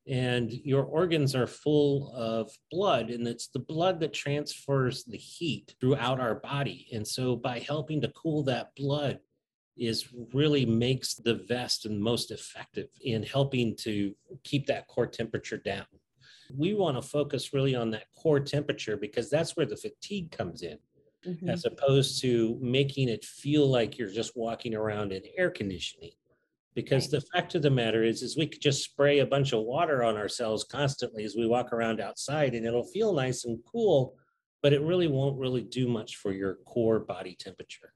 And 0.09 0.51
your 0.51 0.83
organs 0.83 1.35
are 1.35 1.47
full 1.47 2.13
of 2.15 2.49
blood, 2.71 3.09
and 3.09 3.27
it's 3.27 3.47
the 3.47 3.59
blood 3.59 3.99
that 3.99 4.13
transfers 4.13 5.03
the 5.03 5.17
heat 5.17 5.75
throughout 5.81 6.21
our 6.21 6.35
body. 6.35 6.87
And 6.93 7.05
so, 7.05 7.35
by 7.35 7.59
helping 7.59 7.99
to 8.01 8.07
cool 8.09 8.43
that 8.43 8.73
blood, 8.75 9.19
is 9.77 10.07
really 10.33 10.65
makes 10.65 11.15
the 11.15 11.35
vest 11.47 11.85
and 11.85 12.01
most 12.01 12.31
effective 12.31 12.87
in 13.01 13.23
helping 13.23 13.75
to 13.75 14.15
keep 14.43 14.65
that 14.67 14.87
core 14.87 15.07
temperature 15.07 15.57
down. 15.57 15.85
We 16.55 16.73
want 16.73 16.97
to 16.97 17.07
focus 17.07 17.53
really 17.53 17.75
on 17.75 17.91
that 17.91 18.05
core 18.15 18.39
temperature 18.39 18.97
because 18.97 19.29
that's 19.29 19.55
where 19.55 19.65
the 19.65 19.77
fatigue 19.77 20.31
comes 20.31 20.63
in 20.63 20.77
mm-hmm. 21.25 21.49
as 21.49 21.65
opposed 21.65 22.21
to 22.21 22.57
making 22.61 23.09
it 23.09 23.25
feel 23.25 23.67
like 23.67 23.97
you're 23.97 24.09
just 24.09 24.35
walking 24.35 24.75
around 24.75 25.11
in 25.11 25.23
air 25.37 25.49
conditioning. 25.49 26.11
Because 26.77 27.09
the 27.09 27.21
fact 27.33 27.55
of 27.55 27.63
the 27.63 27.71
matter 27.71 28.03
is, 28.03 28.21
is 28.21 28.37
we 28.37 28.45
could 28.45 28.61
just 28.61 28.83
spray 28.83 29.17
a 29.17 29.25
bunch 29.25 29.51
of 29.51 29.63
water 29.63 30.03
on 30.03 30.15
ourselves 30.15 30.63
constantly 30.63 31.23
as 31.23 31.35
we 31.35 31.47
walk 31.47 31.73
around 31.73 31.99
outside, 31.99 32.53
and 32.53 32.67
it'll 32.67 32.83
feel 32.83 33.15
nice 33.15 33.45
and 33.45 33.57
cool, 33.65 34.13
but 34.61 34.73
it 34.73 34.83
really 34.83 35.07
won't 35.07 35.39
really 35.39 35.63
do 35.63 35.87
much 35.87 36.17
for 36.17 36.31
your 36.31 36.59
core 36.67 36.99
body 36.99 37.35
temperature. 37.39 37.91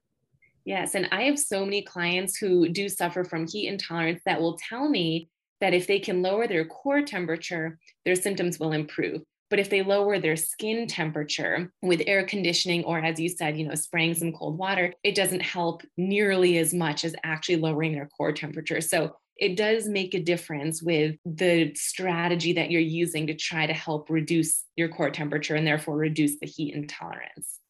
Yes, 0.66 0.96
and 0.96 1.08
I 1.12 1.26
have 1.26 1.38
so 1.38 1.64
many 1.64 1.84
clients 1.84 2.38
who 2.38 2.70
do 2.70 2.90
suffer 2.90 3.24
from 3.24 3.48
heat 3.48 3.68
intolerance 3.68 4.24
that 4.26 4.42
will 4.42 4.58
tell 4.68 4.90
me 4.90 5.30
that 5.60 5.76
if 5.76 5.86
they 5.86 6.00
can 6.00 6.24
lower 6.24 6.48
their 6.48 6.66
core 6.66 7.04
temperature, 7.04 7.78
their 8.04 8.16
symptoms 8.16 8.60
will 8.60 8.72
improve. 8.72 9.22
But 9.52 9.60
if 9.60 9.70
they 9.70 9.84
lower 9.84 10.18
their 10.18 10.38
skin 10.38 10.88
temperature 10.88 11.72
with 11.84 12.02
air 12.08 12.26
conditioning, 12.26 12.86
or 12.86 13.00
as 13.00 13.20
you 13.20 13.30
said, 13.30 13.58
you 13.58 13.68
know, 13.68 13.76
spraying 13.76 14.16
some 14.16 14.32
cold 14.32 14.58
water, 14.58 14.94
it 15.04 15.14
doesn't 15.14 15.42
help 15.42 15.84
nearly 15.98 16.58
as 16.58 16.74
much 16.74 17.04
as 17.04 17.14
actually 17.24 17.58
lowering 17.58 17.92
their 17.92 18.08
core 18.08 18.32
temperature. 18.32 18.80
So 18.80 19.14
it 19.36 19.58
does 19.58 19.90
make 19.90 20.14
a 20.14 20.24
difference 20.24 20.82
with 20.82 21.18
the 21.26 21.74
strategy 21.76 22.54
that 22.54 22.72
you're 22.72 22.80
using 22.82 23.28
to 23.28 23.36
try 23.36 23.68
to 23.68 23.74
help 23.74 24.10
reduce 24.10 24.64
your 24.78 24.88
core 24.88 25.12
temperature 25.12 25.56
and 25.56 25.68
therefore 25.68 25.98
reduce 25.98 26.40
the 26.40 26.48
heat 26.48 26.74
intolerance. 26.74 27.61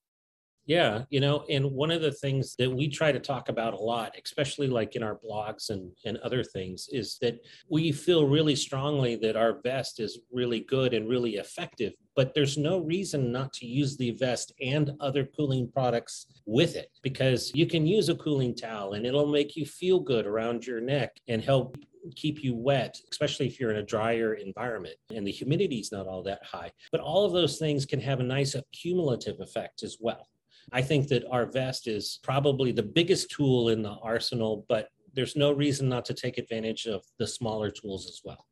Yeah, 0.68 1.04
you 1.10 1.20
know, 1.20 1.44
and 1.50 1.72
one 1.72 1.90
of 1.90 2.02
the 2.02 2.12
things 2.12 2.56
that 2.58 2.70
we 2.70 2.88
try 2.88 3.12
to 3.12 3.20
talk 3.20 3.50
about 3.50 3.74
a 3.74 3.78
lot, 3.78 4.16
especially 4.24 4.68
like 4.68 4.96
in 4.96 5.02
our 5.02 5.18
blogs 5.18 5.72
and, 5.72 5.92
and 6.06 6.18
other 6.18 6.44
things, 6.44 6.88
is 6.92 7.18
that 7.22 7.40
we 7.70 7.92
feel 7.92 8.28
really 8.28 8.56
strongly 8.56 9.16
that 9.18 9.36
our 9.36 9.60
vest 9.64 10.00
is 10.00 10.20
really 10.32 10.60
good 10.60 10.94
and 10.94 11.10
really 11.10 11.38
effective, 11.38 11.94
but 12.16 12.36
there's 12.36 12.60
no 12.60 12.78
reason 12.78 13.32
not 13.32 13.52
to 13.54 13.66
use 13.66 13.98
the 13.98 14.12
vest 14.12 14.54
and 14.62 14.92
other 15.00 15.26
cooling 15.36 15.68
products 15.72 16.28
with 16.46 16.76
it 16.76 16.90
because 17.02 17.52
you 17.56 17.66
can 17.66 17.88
use 17.88 18.10
a 18.10 18.16
cooling 18.16 18.56
towel 18.56 18.94
and 18.94 19.06
it'll 19.06 19.28
make 19.28 19.56
you 19.56 19.66
feel 19.66 20.00
good 20.00 20.28
around 20.28 20.66
your 20.66 20.80
neck 20.80 21.20
and 21.28 21.44
help 21.44 21.76
keep 22.16 22.44
you 22.44 22.56
wet, 22.56 22.98
especially 23.12 23.48
if 23.48 23.60
you're 23.60 23.72
in 23.72 23.78
a 23.78 23.84
drier 23.84 24.36
environment 24.36 24.96
and 25.14 25.26
the 25.26 25.32
humidity 25.32 25.80
is 25.80 25.92
not 25.92 26.08
all 26.08 26.22
that 26.22 26.44
high. 26.44 26.72
But 26.92 27.02
all 27.02 27.26
of 27.26 27.34
those 27.34 27.58
things 27.58 27.86
can 27.86 28.00
have 28.02 28.20
a 28.20 28.24
nice 28.24 28.54
accumulative 28.54 29.40
effect 29.40 29.82
as 29.82 29.98
well. 30.00 30.28
I 30.72 30.82
think 30.82 31.08
that 31.10 31.26
our 31.30 31.46
vest 31.46 31.88
is 31.88 32.20
probably 32.24 32.72
the 32.72 32.84
biggest 32.84 33.30
tool 33.32 33.70
in 33.70 33.82
the 33.82 33.98
arsenal, 34.02 34.66
but 34.70 34.88
there's 35.14 35.36
no 35.36 35.52
reason 35.52 35.90
not 35.90 36.06
to 36.06 36.14
take 36.14 36.38
advantage 36.38 36.86
of 36.86 37.04
the 37.20 37.28
smaller 37.28 37.70
tools 37.70 38.08
as 38.08 38.22
well. 38.24 38.46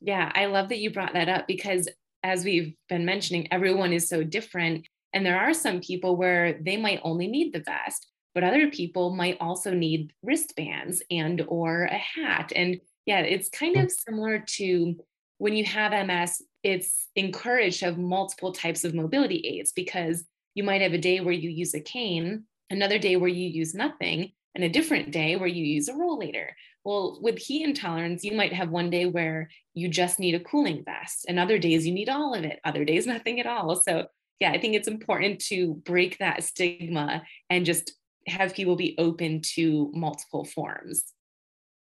Yeah, 0.00 0.30
I 0.34 0.46
love 0.46 0.68
that 0.68 0.78
you 0.78 0.90
brought 0.90 1.14
that 1.14 1.28
up 1.28 1.46
because 1.46 1.88
as 2.22 2.44
we've 2.44 2.74
been 2.88 3.04
mentioning, 3.04 3.50
everyone 3.52 3.92
is 3.92 4.08
so 4.08 4.22
different. 4.22 4.86
And 5.12 5.24
there 5.24 5.38
are 5.38 5.54
some 5.54 5.80
people 5.80 6.16
where 6.16 6.58
they 6.60 6.76
might 6.76 7.00
only 7.02 7.28
need 7.28 7.52
the 7.52 7.62
vest, 7.62 8.08
but 8.34 8.44
other 8.44 8.70
people 8.70 9.14
might 9.14 9.38
also 9.40 9.72
need 9.72 10.12
wristbands 10.22 11.02
and 11.10 11.42
or 11.48 11.84
a 11.84 11.96
hat. 11.96 12.52
And 12.54 12.80
yeah, 13.06 13.20
it's 13.20 13.48
kind 13.48 13.76
of 13.76 13.86
mm. 13.86 13.92
similar 14.06 14.44
to 14.56 14.96
when 15.38 15.54
you 15.54 15.64
have 15.64 16.06
MS, 16.06 16.42
it's 16.62 17.08
encouraged 17.14 17.78
to 17.80 17.86
have 17.86 17.98
multiple 17.98 18.52
types 18.52 18.84
of 18.84 18.94
mobility 18.94 19.38
aids 19.46 19.72
because 19.72 20.24
you 20.56 20.64
might 20.64 20.80
have 20.80 20.94
a 20.94 20.98
day 20.98 21.20
where 21.20 21.34
you 21.34 21.50
use 21.50 21.74
a 21.74 21.80
cane, 21.80 22.44
another 22.70 22.98
day 22.98 23.16
where 23.16 23.28
you 23.28 23.46
use 23.46 23.74
nothing, 23.74 24.32
and 24.54 24.64
a 24.64 24.70
different 24.70 25.12
day 25.12 25.36
where 25.36 25.46
you 25.46 25.62
use 25.62 25.86
a 25.88 25.92
rollator. 25.92 26.48
Well, 26.82 27.18
with 27.20 27.38
heat 27.38 27.62
intolerance, 27.62 28.24
you 28.24 28.32
might 28.32 28.54
have 28.54 28.70
one 28.70 28.88
day 28.88 29.04
where 29.04 29.50
you 29.74 29.88
just 29.88 30.18
need 30.18 30.34
a 30.34 30.40
cooling 30.40 30.82
vest, 30.82 31.26
and 31.28 31.38
other 31.38 31.58
days 31.58 31.86
you 31.86 31.92
need 31.92 32.08
all 32.08 32.34
of 32.34 32.42
it, 32.42 32.58
other 32.64 32.86
days 32.86 33.06
nothing 33.16 33.38
at 33.38 33.46
all. 33.46 33.76
So, 33.76 34.06
yeah, 34.40 34.50
I 34.50 34.58
think 34.58 34.74
it's 34.74 34.88
important 34.88 35.40
to 35.48 35.74
break 35.74 36.18
that 36.18 36.42
stigma 36.42 37.22
and 37.50 37.66
just 37.66 37.92
have 38.26 38.54
people 38.54 38.76
be 38.76 38.96
open 38.98 39.42
to 39.54 39.92
multiple 39.94 40.46
forms. 40.46 41.04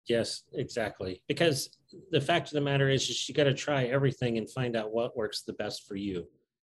Yes, 0.07 0.43
exactly. 0.53 1.23
Because 1.29 1.71
the 2.11 2.21
fact 2.21 2.49
of 2.49 2.53
the 2.53 2.61
matter 2.61 2.91
is, 2.91 3.09
is 3.09 3.27
you 3.27 3.35
got 3.35 3.45
to 3.45 3.55
try 3.55 3.85
everything 3.85 4.37
and 4.37 4.51
find 4.51 4.77
out 4.77 4.93
what 4.93 5.17
works 5.17 5.43
the 5.43 5.55
best 5.55 5.87
for 5.89 5.97
you 5.97 6.27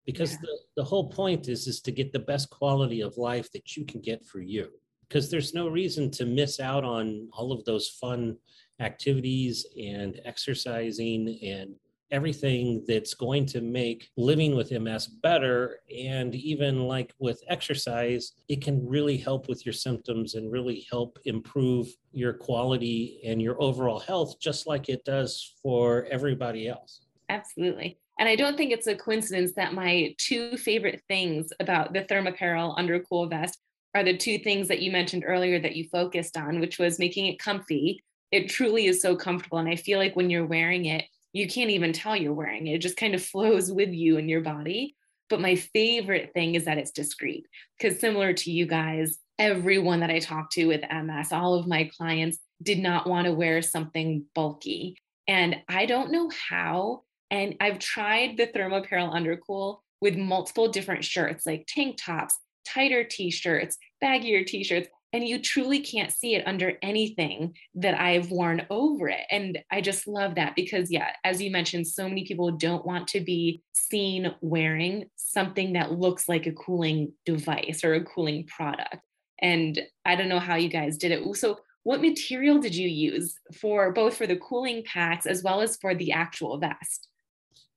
because 0.08 0.32
yeah. 0.32 0.38
the, 0.40 0.58
the 0.78 0.84
whole 0.84 1.10
point 1.10 1.48
is 1.48 1.66
is 1.66 1.82
to 1.82 1.92
get 1.92 2.12
the 2.12 2.18
best 2.18 2.48
quality 2.48 3.02
of 3.02 3.18
life 3.18 3.52
that 3.52 3.76
you 3.76 3.84
can 3.84 4.00
get 4.00 4.24
for 4.24 4.40
you 4.40 4.70
because 5.06 5.30
there's 5.30 5.52
no 5.52 5.68
reason 5.68 6.10
to 6.10 6.24
miss 6.24 6.60
out 6.60 6.82
on 6.82 7.28
all 7.34 7.52
of 7.52 7.62
those 7.66 7.90
fun 8.00 8.34
activities 8.80 9.66
and 9.78 10.18
exercising 10.24 11.38
and 11.42 11.74
everything 12.10 12.82
that's 12.88 13.12
going 13.12 13.44
to 13.44 13.60
make 13.60 14.08
living 14.16 14.56
with 14.56 14.72
MS 14.72 15.08
better. 15.08 15.80
And 15.94 16.34
even 16.34 16.84
like 16.84 17.12
with 17.18 17.42
exercise, 17.48 18.32
it 18.48 18.62
can 18.62 18.86
really 18.86 19.18
help 19.18 19.46
with 19.46 19.66
your 19.66 19.74
symptoms 19.74 20.36
and 20.36 20.50
really 20.50 20.86
help 20.90 21.18
improve 21.26 21.88
your 22.12 22.32
quality 22.32 23.20
and 23.26 23.42
your 23.42 23.60
overall 23.62 23.98
health, 23.98 24.40
just 24.40 24.66
like 24.66 24.88
it 24.88 25.04
does 25.04 25.54
for 25.62 26.06
everybody 26.10 26.66
else. 26.66 27.02
Absolutely. 27.28 27.98
And 28.18 28.28
I 28.28 28.36
don't 28.36 28.56
think 28.56 28.72
it's 28.72 28.86
a 28.86 28.96
coincidence 28.96 29.52
that 29.54 29.74
my 29.74 30.14
two 30.18 30.56
favorite 30.56 31.02
things 31.08 31.50
about 31.60 31.92
the 31.92 32.02
ThermApparel 32.02 32.76
Undercool 32.76 33.30
vest 33.30 33.58
are 33.94 34.02
the 34.02 34.16
two 34.16 34.38
things 34.38 34.68
that 34.68 34.82
you 34.82 34.90
mentioned 34.90 35.24
earlier 35.26 35.60
that 35.60 35.76
you 35.76 35.88
focused 35.90 36.36
on, 36.36 36.60
which 36.60 36.78
was 36.78 36.98
making 36.98 37.26
it 37.26 37.38
comfy. 37.38 38.02
It 38.32 38.48
truly 38.48 38.86
is 38.86 39.00
so 39.00 39.16
comfortable. 39.16 39.58
And 39.58 39.68
I 39.68 39.76
feel 39.76 39.98
like 39.98 40.16
when 40.16 40.30
you're 40.30 40.46
wearing 40.46 40.86
it, 40.86 41.04
you 41.32 41.46
can't 41.46 41.70
even 41.70 41.92
tell 41.92 42.16
you're 42.16 42.34
wearing 42.34 42.66
it. 42.66 42.74
It 42.74 42.78
just 42.78 42.96
kind 42.96 43.14
of 43.14 43.24
flows 43.24 43.70
with 43.70 43.90
you 43.90 44.18
and 44.18 44.28
your 44.28 44.40
body. 44.40 44.96
But 45.30 45.40
my 45.40 45.56
favorite 45.56 46.32
thing 46.32 46.54
is 46.54 46.64
that 46.64 46.78
it's 46.78 46.90
discreet 46.90 47.46
because 47.78 48.00
similar 48.00 48.32
to 48.32 48.50
you 48.50 48.66
guys, 48.66 49.18
everyone 49.38 50.00
that 50.00 50.10
I 50.10 50.18
talked 50.18 50.52
to 50.52 50.66
with 50.66 50.80
MS, 50.90 51.32
all 51.32 51.54
of 51.54 51.66
my 51.68 51.90
clients 51.96 52.38
did 52.62 52.78
not 52.78 53.06
want 53.06 53.26
to 53.26 53.32
wear 53.32 53.62
something 53.62 54.24
bulky. 54.34 54.96
And 55.28 55.56
I 55.68 55.86
don't 55.86 56.10
know 56.10 56.30
how 56.48 57.02
and 57.30 57.56
I've 57.60 57.78
tried 57.78 58.36
the 58.36 58.46
ThermApparel 58.46 59.12
Undercool 59.12 59.78
with 60.00 60.16
multiple 60.16 60.68
different 60.68 61.04
shirts, 61.04 61.46
like 61.46 61.66
tank 61.66 61.98
tops, 61.98 62.36
tighter 62.66 63.04
t 63.04 63.30
shirts, 63.30 63.76
baggier 64.02 64.46
t 64.46 64.62
shirts, 64.64 64.88
and 65.12 65.26
you 65.26 65.40
truly 65.40 65.80
can't 65.80 66.12
see 66.12 66.34
it 66.34 66.46
under 66.46 66.74
anything 66.82 67.54
that 67.76 67.98
I've 67.98 68.30
worn 68.30 68.66
over 68.68 69.08
it. 69.08 69.22
And 69.30 69.58
I 69.70 69.80
just 69.80 70.06
love 70.06 70.34
that 70.34 70.54
because, 70.54 70.90
yeah, 70.90 71.08
as 71.24 71.40
you 71.40 71.50
mentioned, 71.50 71.86
so 71.86 72.08
many 72.08 72.24
people 72.24 72.50
don't 72.52 72.84
want 72.84 73.08
to 73.08 73.20
be 73.20 73.62
seen 73.72 74.34
wearing 74.42 75.06
something 75.16 75.72
that 75.72 75.92
looks 75.92 76.28
like 76.28 76.46
a 76.46 76.52
cooling 76.52 77.12
device 77.24 77.84
or 77.84 77.94
a 77.94 78.04
cooling 78.04 78.46
product. 78.46 78.98
And 79.40 79.80
I 80.04 80.16
don't 80.16 80.28
know 80.28 80.40
how 80.40 80.56
you 80.56 80.68
guys 80.68 80.98
did 80.98 81.12
it. 81.12 81.36
So, 81.36 81.60
what 81.84 82.02
material 82.02 82.58
did 82.58 82.74
you 82.74 82.86
use 82.86 83.38
for 83.58 83.92
both 83.92 84.16
for 84.16 84.26
the 84.26 84.36
cooling 84.36 84.82
packs 84.84 85.24
as 85.24 85.42
well 85.42 85.62
as 85.62 85.78
for 85.78 85.94
the 85.94 86.12
actual 86.12 86.58
vest? 86.58 87.08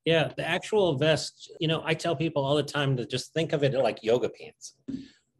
Yeah, 0.06 0.32
the 0.36 0.48
actual 0.48 0.98
vest, 0.98 1.52
you 1.60 1.68
know, 1.68 1.84
I 1.86 1.94
tell 1.94 2.16
people 2.16 2.44
all 2.44 2.56
the 2.56 2.64
time 2.64 2.98
to 2.98 3.06
just 3.06 3.34
think 3.34 3.54
of 3.54 3.64
it 3.64 3.74
like 3.74 4.04
yoga 4.04 4.30
pants. 4.30 4.76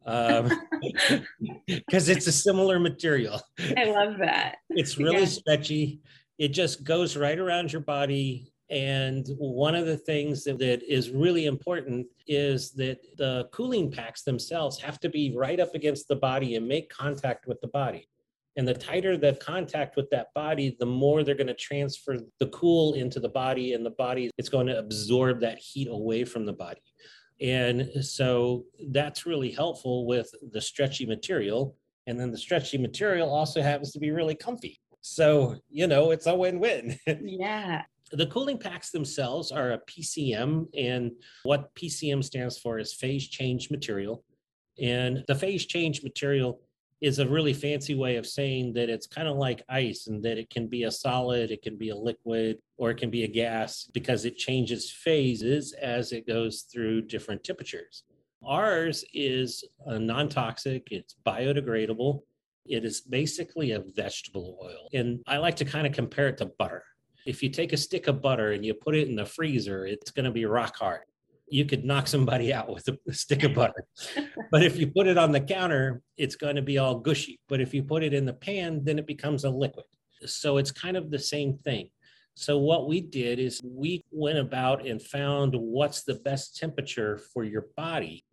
Um, 0.04 0.50
because 1.66 2.08
it's 2.08 2.26
a 2.26 2.32
similar 2.32 2.78
material. 2.78 3.40
I 3.76 3.84
love 3.84 4.18
that. 4.18 4.56
It's 4.70 4.98
really 4.98 5.20
yeah. 5.20 5.26
stretchy. 5.26 6.00
It 6.38 6.48
just 6.48 6.84
goes 6.84 7.16
right 7.16 7.38
around 7.38 7.72
your 7.72 7.82
body 7.82 8.52
And 8.72 9.28
one 9.36 9.74
of 9.74 9.84
the 9.84 9.98
things 9.98 10.44
that, 10.44 10.58
that 10.60 10.82
is 10.82 11.10
really 11.10 11.44
important 11.44 12.06
is 12.26 12.72
that 12.72 13.04
the 13.18 13.46
cooling 13.52 13.90
packs 13.90 14.22
themselves 14.22 14.80
have 14.80 14.98
to 15.00 15.10
be 15.10 15.36
right 15.36 15.60
up 15.60 15.74
against 15.74 16.08
the 16.08 16.16
body 16.16 16.56
and 16.56 16.66
make 16.66 16.88
contact 16.88 17.46
with 17.46 17.60
the 17.60 17.68
body. 17.68 18.08
And 18.56 18.68
the 18.68 18.74
tighter 18.74 19.16
the 19.16 19.34
contact 19.34 19.96
with 19.96 20.10
that 20.10 20.28
body, 20.34 20.76
the 20.78 20.86
more 20.86 21.24
they're 21.24 21.34
going 21.34 21.46
to 21.46 21.54
transfer 21.54 22.18
the 22.38 22.48
cool 22.48 22.94
into 22.94 23.18
the 23.18 23.28
body, 23.28 23.72
and 23.72 23.84
the 23.84 23.90
body 23.90 24.30
it's 24.36 24.48
going 24.48 24.66
to 24.66 24.78
absorb 24.78 25.40
that 25.40 25.58
heat 25.58 25.88
away 25.88 26.24
from 26.24 26.44
the 26.44 26.52
body. 26.52 26.82
And 27.40 27.90
so 28.02 28.64
that's 28.90 29.26
really 29.26 29.50
helpful 29.50 30.06
with 30.06 30.30
the 30.52 30.60
stretchy 30.60 31.06
material. 31.06 31.76
And 32.06 32.18
then 32.18 32.30
the 32.30 32.38
stretchy 32.38 32.78
material 32.78 33.28
also 33.28 33.62
happens 33.62 33.92
to 33.92 33.98
be 33.98 34.10
really 34.10 34.34
comfy. 34.34 34.78
So, 35.00 35.56
you 35.68 35.86
know, 35.88 36.12
it's 36.12 36.26
a 36.26 36.34
win 36.34 36.60
win. 36.60 36.98
Yeah. 37.06 37.82
The 38.14 38.26
cooling 38.26 38.58
packs 38.58 38.90
themselves 38.90 39.50
are 39.50 39.72
a 39.72 39.80
PCM, 39.88 40.66
and 40.76 41.12
what 41.44 41.74
PCM 41.74 42.22
stands 42.22 42.58
for 42.58 42.78
is 42.78 42.92
phase 42.92 43.26
change 43.26 43.70
material. 43.70 44.22
And 44.78 45.24
the 45.28 45.34
phase 45.34 45.64
change 45.64 46.02
material 46.02 46.60
is 47.02 47.18
a 47.18 47.28
really 47.28 47.52
fancy 47.52 47.96
way 47.96 48.14
of 48.14 48.24
saying 48.24 48.72
that 48.72 48.88
it's 48.88 49.08
kind 49.08 49.26
of 49.26 49.36
like 49.36 49.64
ice 49.68 50.06
and 50.06 50.22
that 50.22 50.38
it 50.38 50.48
can 50.48 50.68
be 50.68 50.84
a 50.84 50.90
solid, 50.90 51.50
it 51.50 51.60
can 51.60 51.76
be 51.76 51.88
a 51.88 51.96
liquid, 51.96 52.58
or 52.78 52.92
it 52.92 52.96
can 52.96 53.10
be 53.10 53.24
a 53.24 53.28
gas 53.28 53.90
because 53.92 54.24
it 54.24 54.36
changes 54.36 54.88
phases 54.88 55.72
as 55.72 56.12
it 56.12 56.28
goes 56.28 56.62
through 56.62 57.02
different 57.02 57.42
temperatures. 57.42 58.04
Ours 58.46 59.04
is 59.12 59.64
non 59.84 60.28
toxic, 60.28 60.88
it's 60.92 61.16
biodegradable. 61.26 62.22
It 62.66 62.84
is 62.84 63.00
basically 63.00 63.72
a 63.72 63.82
vegetable 63.96 64.56
oil. 64.62 64.88
And 64.94 65.20
I 65.26 65.38
like 65.38 65.56
to 65.56 65.64
kind 65.64 65.88
of 65.88 65.92
compare 65.92 66.28
it 66.28 66.38
to 66.38 66.46
butter. 66.46 66.84
If 67.26 67.42
you 67.42 67.48
take 67.48 67.72
a 67.72 67.76
stick 67.76 68.06
of 68.06 68.22
butter 68.22 68.52
and 68.52 68.64
you 68.64 68.74
put 68.74 68.94
it 68.94 69.08
in 69.08 69.16
the 69.16 69.26
freezer, 69.26 69.86
it's 69.86 70.12
going 70.12 70.24
to 70.24 70.30
be 70.30 70.44
rock 70.44 70.76
hard. 70.76 71.02
You 71.52 71.66
could 71.66 71.84
knock 71.84 72.06
somebody 72.08 72.52
out 72.52 72.72
with 72.72 72.88
a 72.88 72.96
stick 73.12 73.42
of 73.42 73.54
butter. 73.54 73.84
but 74.50 74.62
if 74.62 74.78
you 74.78 74.86
put 74.86 75.06
it 75.06 75.18
on 75.18 75.32
the 75.32 75.40
counter, 75.40 76.02
it's 76.16 76.36
going 76.36 76.56
to 76.56 76.62
be 76.62 76.78
all 76.78 76.98
gushy. 76.98 77.40
But 77.48 77.60
if 77.60 77.74
you 77.74 77.82
put 77.82 78.02
it 78.02 78.14
in 78.14 78.24
the 78.24 78.32
pan, 78.32 78.82
then 78.84 78.98
it 78.98 79.06
becomes 79.06 79.44
a 79.44 79.50
liquid. 79.50 79.84
So 80.24 80.56
it's 80.56 80.70
kind 80.70 80.96
of 80.96 81.10
the 81.10 81.18
same 81.18 81.58
thing. 81.58 81.90
So 82.34 82.56
what 82.58 82.88
we 82.88 83.00
did 83.00 83.38
is 83.38 83.60
we 83.62 84.04
went 84.10 84.38
about 84.38 84.86
and 84.86 85.02
found 85.02 85.54
what's 85.54 86.04
the 86.04 86.14
best 86.14 86.56
temperature 86.56 87.18
for 87.18 87.44
your 87.44 87.66
body. 87.76 88.24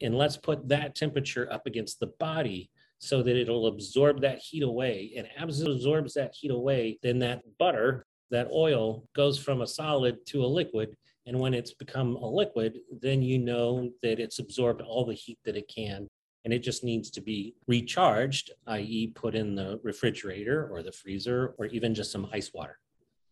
And 0.00 0.16
let's 0.16 0.36
put 0.36 0.68
that 0.68 0.94
temperature 0.94 1.52
up 1.52 1.66
against 1.66 1.98
the 1.98 2.12
body 2.18 2.70
so 2.98 3.22
that 3.22 3.36
it'll 3.36 3.66
absorb 3.66 4.20
that 4.20 4.38
heat 4.38 4.62
away. 4.62 5.14
And 5.16 5.26
as 5.36 5.60
it 5.60 5.68
absorbs 5.68 6.14
that 6.14 6.34
heat 6.38 6.52
away, 6.52 7.00
then 7.02 7.18
that 7.20 7.42
butter 7.58 8.06
that 8.30 8.48
oil 8.52 9.08
goes 9.14 9.38
from 9.38 9.60
a 9.60 9.66
solid 9.66 10.24
to 10.26 10.44
a 10.44 10.46
liquid. 10.46 10.96
And 11.26 11.38
when 11.38 11.54
it's 11.54 11.72
become 11.72 12.16
a 12.16 12.26
liquid, 12.26 12.78
then 13.00 13.22
you 13.22 13.38
know 13.38 13.90
that 14.02 14.18
it's 14.18 14.38
absorbed 14.38 14.80
all 14.80 15.04
the 15.04 15.14
heat 15.14 15.38
that 15.44 15.56
it 15.56 15.72
can. 15.74 16.08
And 16.44 16.52
it 16.52 16.58
just 16.58 16.82
needs 16.82 17.10
to 17.12 17.20
be 17.20 17.54
recharged, 17.68 18.50
i.e., 18.66 19.12
put 19.14 19.36
in 19.36 19.54
the 19.54 19.78
refrigerator 19.84 20.68
or 20.72 20.82
the 20.82 20.90
freezer 20.90 21.54
or 21.58 21.66
even 21.66 21.94
just 21.94 22.10
some 22.10 22.28
ice 22.32 22.50
water. 22.52 22.78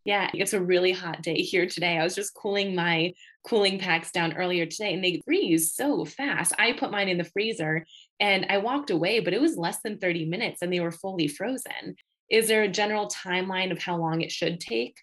Yeah, 0.05 0.31
it's 0.33 0.55
a 0.55 0.63
really 0.63 0.93
hot 0.93 1.23
day 1.23 1.43
here 1.43 1.67
today. 1.67 1.99
I 1.99 2.05
was 2.05 2.15
just 2.15 2.35
cooling 2.35 2.75
my 2.75 3.13
cooling 3.47 3.79
packs 3.79 4.13
down 4.13 4.33
earlier 4.33 4.65
today 4.65 4.95
and 4.95 5.05
they 5.05 5.21
freeze 5.25 5.75
so 5.75 6.05
fast. 6.05 6.55
I 6.59 6.73
put 6.73 6.91
mine 6.91 7.09
in 7.09 7.19
the 7.19 7.25
freezer 7.25 7.85
and 8.19 8.47
I 8.49 8.59
walked 8.59 8.91
away, 8.91 9.21
but 9.21 9.35
it 9.35 9.41
was 9.41 9.59
less 9.59 9.81
than 9.83 9.99
30 9.99 10.25
minutes 10.25 10.63
and 10.63 10.73
they 10.73 10.81
were 10.81 10.93
fully 10.93 11.29
frozen. 11.29 11.97
Is 12.31 12.49
there 12.49 12.63
a 12.63 12.69
general 12.69 13.09
timeline 13.09 13.73
of 13.73 13.83
how 13.83 13.97
long 13.97 14.23
it 14.23 14.33
should 14.33 14.61
take? 14.61 14.97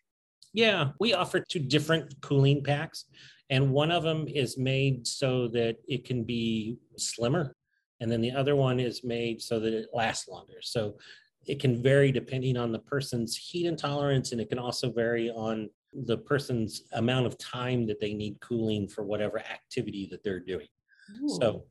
Yeah, 0.57 0.89
we 0.99 1.13
offer 1.13 1.39
two 1.39 1.59
different 1.59 2.19
cooling 2.21 2.63
packs, 2.63 3.05
and 3.51 3.71
one 3.71 3.91
of 3.91 4.01
them 4.01 4.27
is 4.27 4.57
made 4.57 5.05
so 5.05 5.47
that 5.49 5.77
it 5.87 6.03
can 6.03 6.23
be 6.23 6.77
slimmer, 6.95 7.55
and 7.99 8.11
then 8.11 8.21
the 8.21 8.31
other 8.31 8.55
one 8.55 8.79
is 8.79 9.03
made 9.03 9.39
so 9.39 9.59
that 9.59 9.71
it 9.71 9.89
lasts 9.93 10.27
longer. 10.27 10.57
So 10.63 10.97
it 11.45 11.59
can 11.59 11.83
vary 11.83 12.11
depending 12.11 12.57
on 12.57 12.71
the 12.71 12.79
person's 12.79 13.37
heat 13.37 13.67
intolerance, 13.67 14.31
and 14.31 14.41
it 14.41 14.49
can 14.49 14.57
also 14.57 14.91
vary 14.91 15.29
on 15.29 15.69
the 15.93 16.17
person's 16.17 16.85
amount 16.93 17.27
of 17.27 17.37
time 17.37 17.85
that 17.85 17.99
they 17.99 18.15
need 18.15 18.39
cooling 18.41 18.87
for 18.87 19.03
whatever 19.03 19.37
activity 19.37 20.07
that 20.09 20.23
they're 20.23 20.39
doing. 20.39 20.67
Ooh. 21.21 21.37
So 21.39 21.65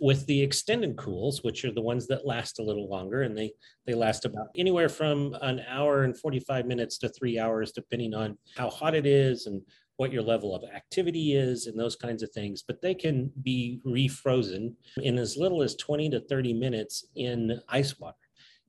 with 0.00 0.26
the 0.26 0.42
extended 0.42 0.96
cools, 0.96 1.42
which 1.42 1.64
are 1.64 1.72
the 1.72 1.82
ones 1.82 2.06
that 2.06 2.26
last 2.26 2.58
a 2.58 2.62
little 2.62 2.88
longer, 2.88 3.22
and 3.22 3.36
they 3.36 3.52
they 3.86 3.94
last 3.94 4.24
about 4.24 4.48
anywhere 4.56 4.88
from 4.88 5.36
an 5.42 5.60
hour 5.68 6.04
and 6.04 6.18
45 6.18 6.66
minutes 6.66 6.98
to 6.98 7.08
three 7.08 7.38
hours, 7.38 7.72
depending 7.72 8.14
on 8.14 8.38
how 8.56 8.70
hot 8.70 8.94
it 8.94 9.06
is 9.06 9.46
and 9.46 9.62
what 9.96 10.12
your 10.12 10.22
level 10.22 10.54
of 10.54 10.62
activity 10.72 11.34
is 11.34 11.66
and 11.66 11.78
those 11.78 11.96
kinds 11.96 12.22
of 12.22 12.30
things. 12.30 12.62
But 12.62 12.80
they 12.80 12.94
can 12.94 13.32
be 13.42 13.80
refrozen 13.84 14.74
in 14.98 15.18
as 15.18 15.36
little 15.36 15.60
as 15.62 15.74
20 15.74 16.10
to 16.10 16.20
30 16.20 16.52
minutes 16.54 17.04
in 17.16 17.60
ice 17.68 17.98
water. 17.98 18.16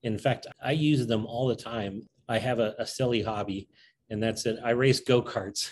In 0.02 0.18
fact, 0.18 0.48
I 0.64 0.72
use 0.72 1.06
them 1.06 1.26
all 1.28 1.48
the 1.48 1.56
time. 1.56 2.02
I 2.28 2.40
have 2.40 2.60
a, 2.60 2.74
a 2.80 2.88
silly 2.88 3.22
hobby, 3.22 3.70
and 4.10 4.22
that's 4.22 4.46
it. 4.46 4.58
I 4.64 4.72
race 4.72 5.02
go 5.02 5.22
karts. 5.22 5.72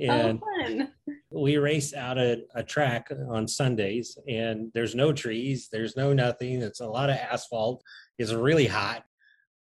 Oh, 0.00 0.04
and 0.04 0.42
oh, 0.42 1.14
we 1.30 1.56
race 1.58 1.94
out 1.94 2.18
a, 2.18 2.42
a 2.54 2.62
track 2.62 3.08
on 3.28 3.46
Sundays, 3.46 4.18
and 4.28 4.70
there's 4.74 4.94
no 4.94 5.12
trees, 5.12 5.68
there's 5.70 5.96
no 5.96 6.12
nothing. 6.12 6.62
It's 6.62 6.80
a 6.80 6.86
lot 6.86 7.10
of 7.10 7.16
asphalt. 7.16 7.82
It's 8.18 8.32
really 8.32 8.66
hot. 8.66 9.04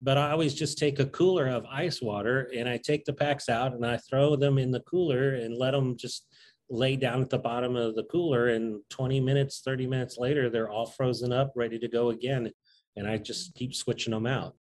But 0.02 0.18
I 0.18 0.32
always 0.32 0.54
just 0.54 0.78
take 0.78 1.00
a 1.00 1.06
cooler 1.06 1.48
of 1.48 1.66
ice 1.66 2.02
water 2.02 2.50
and 2.56 2.70
I 2.70 2.78
take 2.78 3.04
the 3.04 3.12
packs 3.12 3.50
out 3.50 3.74
and 3.74 3.86
I 3.86 3.98
throw 3.98 4.38
them 4.38 4.58
in 4.58 4.72
the 4.72 4.80
cooler 4.82 5.36
and 5.36 5.58
let 5.58 5.72
them 5.72 5.98
just 5.98 6.26
lay 6.70 6.96
down 6.96 7.22
at 7.22 7.30
the 7.30 7.38
bottom 7.38 7.76
of 7.76 7.96
the 7.96 8.06
cooler. 8.06 8.48
And 8.48 8.80
20 8.90 9.20
minutes, 9.20 9.62
30 9.64 9.88
minutes 9.88 10.18
later, 10.18 10.50
they're 10.50 10.70
all 10.70 10.86
frozen 10.86 11.34
up, 11.34 11.52
ready 11.54 11.78
to 11.80 11.90
go 11.90 12.12
again. 12.12 12.50
And 12.96 13.10
I 13.10 13.18
just 13.18 13.54
keep 13.56 13.76
switching 13.76 14.14
them 14.14 14.26
out 14.26 14.56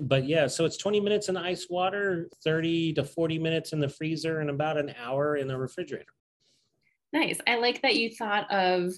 but 0.00 0.26
yeah, 0.26 0.46
so 0.46 0.64
it's 0.64 0.76
20 0.76 1.00
minutes 1.00 1.28
in 1.28 1.34
the 1.34 1.40
ice 1.40 1.66
water, 1.68 2.28
30 2.44 2.94
to 2.94 3.04
40 3.04 3.38
minutes 3.38 3.72
in 3.72 3.80
the 3.80 3.88
freezer, 3.88 4.40
and 4.40 4.48
about 4.48 4.78
an 4.78 4.94
hour 5.02 5.36
in 5.36 5.46
the 5.46 5.58
refrigerator. 5.58 6.06
Nice. 7.12 7.38
I 7.46 7.56
like 7.56 7.82
that 7.82 7.96
you 7.96 8.10
thought 8.10 8.50
of 8.50 8.92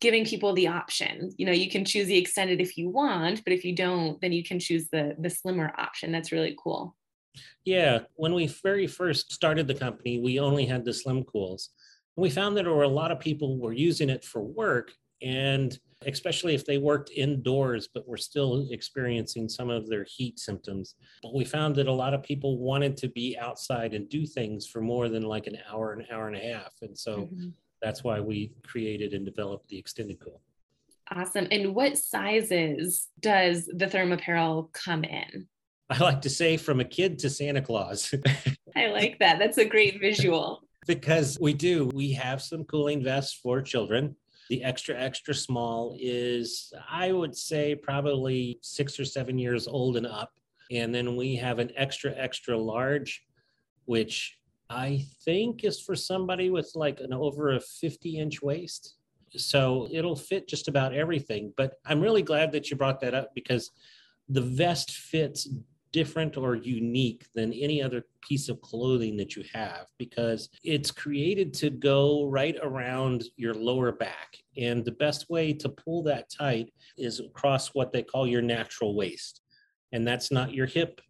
giving 0.00 0.24
people 0.24 0.54
the 0.54 0.68
option. 0.68 1.32
You 1.36 1.46
know, 1.46 1.52
you 1.52 1.70
can 1.70 1.84
choose 1.84 2.06
the 2.06 2.16
extended 2.16 2.60
if 2.60 2.76
you 2.76 2.88
want, 2.88 3.44
but 3.44 3.52
if 3.52 3.64
you 3.64 3.74
don't, 3.74 4.20
then 4.20 4.32
you 4.32 4.42
can 4.42 4.58
choose 4.58 4.88
the 4.90 5.14
the 5.18 5.30
slimmer 5.30 5.72
option. 5.78 6.10
That's 6.10 6.32
really 6.32 6.56
cool. 6.62 6.96
Yeah, 7.64 8.00
when 8.14 8.34
we 8.34 8.46
very 8.46 8.86
first 8.86 9.32
started 9.32 9.68
the 9.68 9.74
company, 9.74 10.18
we 10.18 10.40
only 10.40 10.66
had 10.66 10.84
the 10.84 10.92
slim 10.92 11.22
cools. 11.24 11.70
And 12.16 12.22
we 12.22 12.30
found 12.30 12.56
that 12.56 12.64
there 12.64 12.74
were 12.74 12.82
a 12.82 12.88
lot 12.88 13.12
of 13.12 13.20
people 13.20 13.58
were 13.58 13.72
using 13.72 14.10
it 14.10 14.24
for 14.24 14.42
work 14.42 14.90
and 15.22 15.78
especially 16.06 16.54
if 16.54 16.64
they 16.64 16.78
worked 16.78 17.10
indoors 17.10 17.88
but 17.92 18.08
were 18.08 18.16
still 18.16 18.66
experiencing 18.70 19.48
some 19.48 19.68
of 19.68 19.88
their 19.88 20.04
heat 20.04 20.38
symptoms. 20.38 20.94
But 21.22 21.34
we 21.34 21.44
found 21.44 21.76
that 21.76 21.88
a 21.88 21.92
lot 21.92 22.14
of 22.14 22.22
people 22.22 22.58
wanted 22.58 22.96
to 22.98 23.08
be 23.08 23.36
outside 23.38 23.92
and 23.92 24.08
do 24.08 24.24
things 24.26 24.66
for 24.66 24.80
more 24.80 25.08
than 25.08 25.22
like 25.22 25.46
an 25.46 25.58
hour, 25.70 25.92
an 25.92 26.06
hour 26.10 26.28
and 26.28 26.36
a 26.36 26.54
half. 26.54 26.72
And 26.80 26.96
so 26.96 27.18
mm-hmm. 27.18 27.48
That's 27.82 28.04
why 28.04 28.20
we 28.20 28.52
created 28.66 29.14
and 29.14 29.24
developed 29.24 29.68
the 29.68 29.78
extended 29.78 30.20
cool. 30.20 30.40
Awesome. 31.10 31.48
And 31.50 31.74
what 31.74 31.98
sizes 31.98 33.08
does 33.20 33.66
the 33.66 33.86
ThermApparel 33.86 34.72
come 34.72 35.02
in? 35.04 35.48
I 35.88 35.98
like 35.98 36.22
to 36.22 36.30
say 36.30 36.56
from 36.56 36.78
a 36.78 36.84
kid 36.84 37.18
to 37.20 37.30
Santa 37.30 37.60
Claus. 37.60 38.14
I 38.76 38.86
like 38.86 39.18
that. 39.18 39.40
That's 39.40 39.58
a 39.58 39.64
great 39.64 40.00
visual. 40.00 40.62
because 40.86 41.36
we 41.40 41.52
do. 41.52 41.86
We 41.92 42.12
have 42.12 42.40
some 42.40 42.64
cooling 42.64 43.02
vests 43.02 43.34
for 43.42 43.60
children. 43.60 44.14
The 44.50 44.62
extra, 44.62 44.96
extra 44.96 45.34
small 45.34 45.96
is, 45.98 46.72
I 46.88 47.12
would 47.12 47.36
say, 47.36 47.74
probably 47.74 48.58
six 48.62 48.98
or 49.00 49.04
seven 49.04 49.38
years 49.38 49.66
old 49.66 49.96
and 49.96 50.06
up. 50.06 50.32
And 50.70 50.94
then 50.94 51.16
we 51.16 51.34
have 51.36 51.58
an 51.58 51.72
extra, 51.76 52.12
extra 52.16 52.56
large, 52.56 53.22
which 53.86 54.38
I 54.70 55.04
think 55.24 55.64
is 55.64 55.80
for 55.80 55.96
somebody 55.96 56.48
with 56.48 56.70
like 56.76 57.00
an 57.00 57.12
over 57.12 57.50
a 57.50 57.60
50 57.60 58.18
inch 58.18 58.40
waist. 58.40 58.94
So 59.36 59.88
it'll 59.90 60.16
fit 60.16 60.48
just 60.48 60.68
about 60.68 60.94
everything. 60.94 61.52
But 61.56 61.74
I'm 61.84 62.00
really 62.00 62.22
glad 62.22 62.52
that 62.52 62.70
you 62.70 62.76
brought 62.76 63.00
that 63.00 63.14
up 63.14 63.34
because 63.34 63.72
the 64.28 64.40
vest 64.40 64.92
fits 64.92 65.48
different 65.92 66.36
or 66.36 66.54
unique 66.54 67.26
than 67.34 67.52
any 67.52 67.82
other 67.82 68.04
piece 68.22 68.48
of 68.48 68.60
clothing 68.60 69.16
that 69.16 69.34
you 69.34 69.42
have 69.52 69.86
because 69.98 70.48
it's 70.62 70.92
created 70.92 71.52
to 71.52 71.70
go 71.70 72.26
right 72.26 72.56
around 72.62 73.24
your 73.36 73.54
lower 73.54 73.90
back. 73.90 74.36
And 74.56 74.84
the 74.84 74.92
best 74.92 75.28
way 75.28 75.52
to 75.54 75.68
pull 75.68 76.04
that 76.04 76.30
tight 76.30 76.72
is 76.96 77.18
across 77.18 77.68
what 77.68 77.92
they 77.92 78.02
call 78.02 78.26
your 78.26 78.42
natural 78.42 78.94
waist. 78.94 79.40
And 79.92 80.06
that's 80.06 80.30
not 80.30 80.54
your 80.54 80.66
hip, 80.66 81.00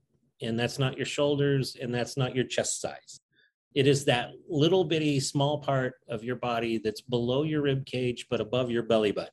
and 0.40 0.58
that's 0.58 0.78
not 0.78 0.96
your 0.96 1.06
shoulders, 1.06 1.76
and 1.80 1.94
that's 1.94 2.16
not 2.16 2.34
your 2.34 2.44
chest 2.44 2.80
size. 2.80 3.19
It 3.74 3.86
is 3.86 4.04
that 4.06 4.30
little 4.48 4.84
bitty 4.84 5.20
small 5.20 5.58
part 5.58 5.94
of 6.08 6.24
your 6.24 6.36
body 6.36 6.78
that's 6.78 7.00
below 7.00 7.44
your 7.44 7.62
rib 7.62 7.86
cage 7.86 8.26
but 8.28 8.40
above 8.40 8.70
your 8.70 8.82
belly 8.82 9.12
button 9.12 9.32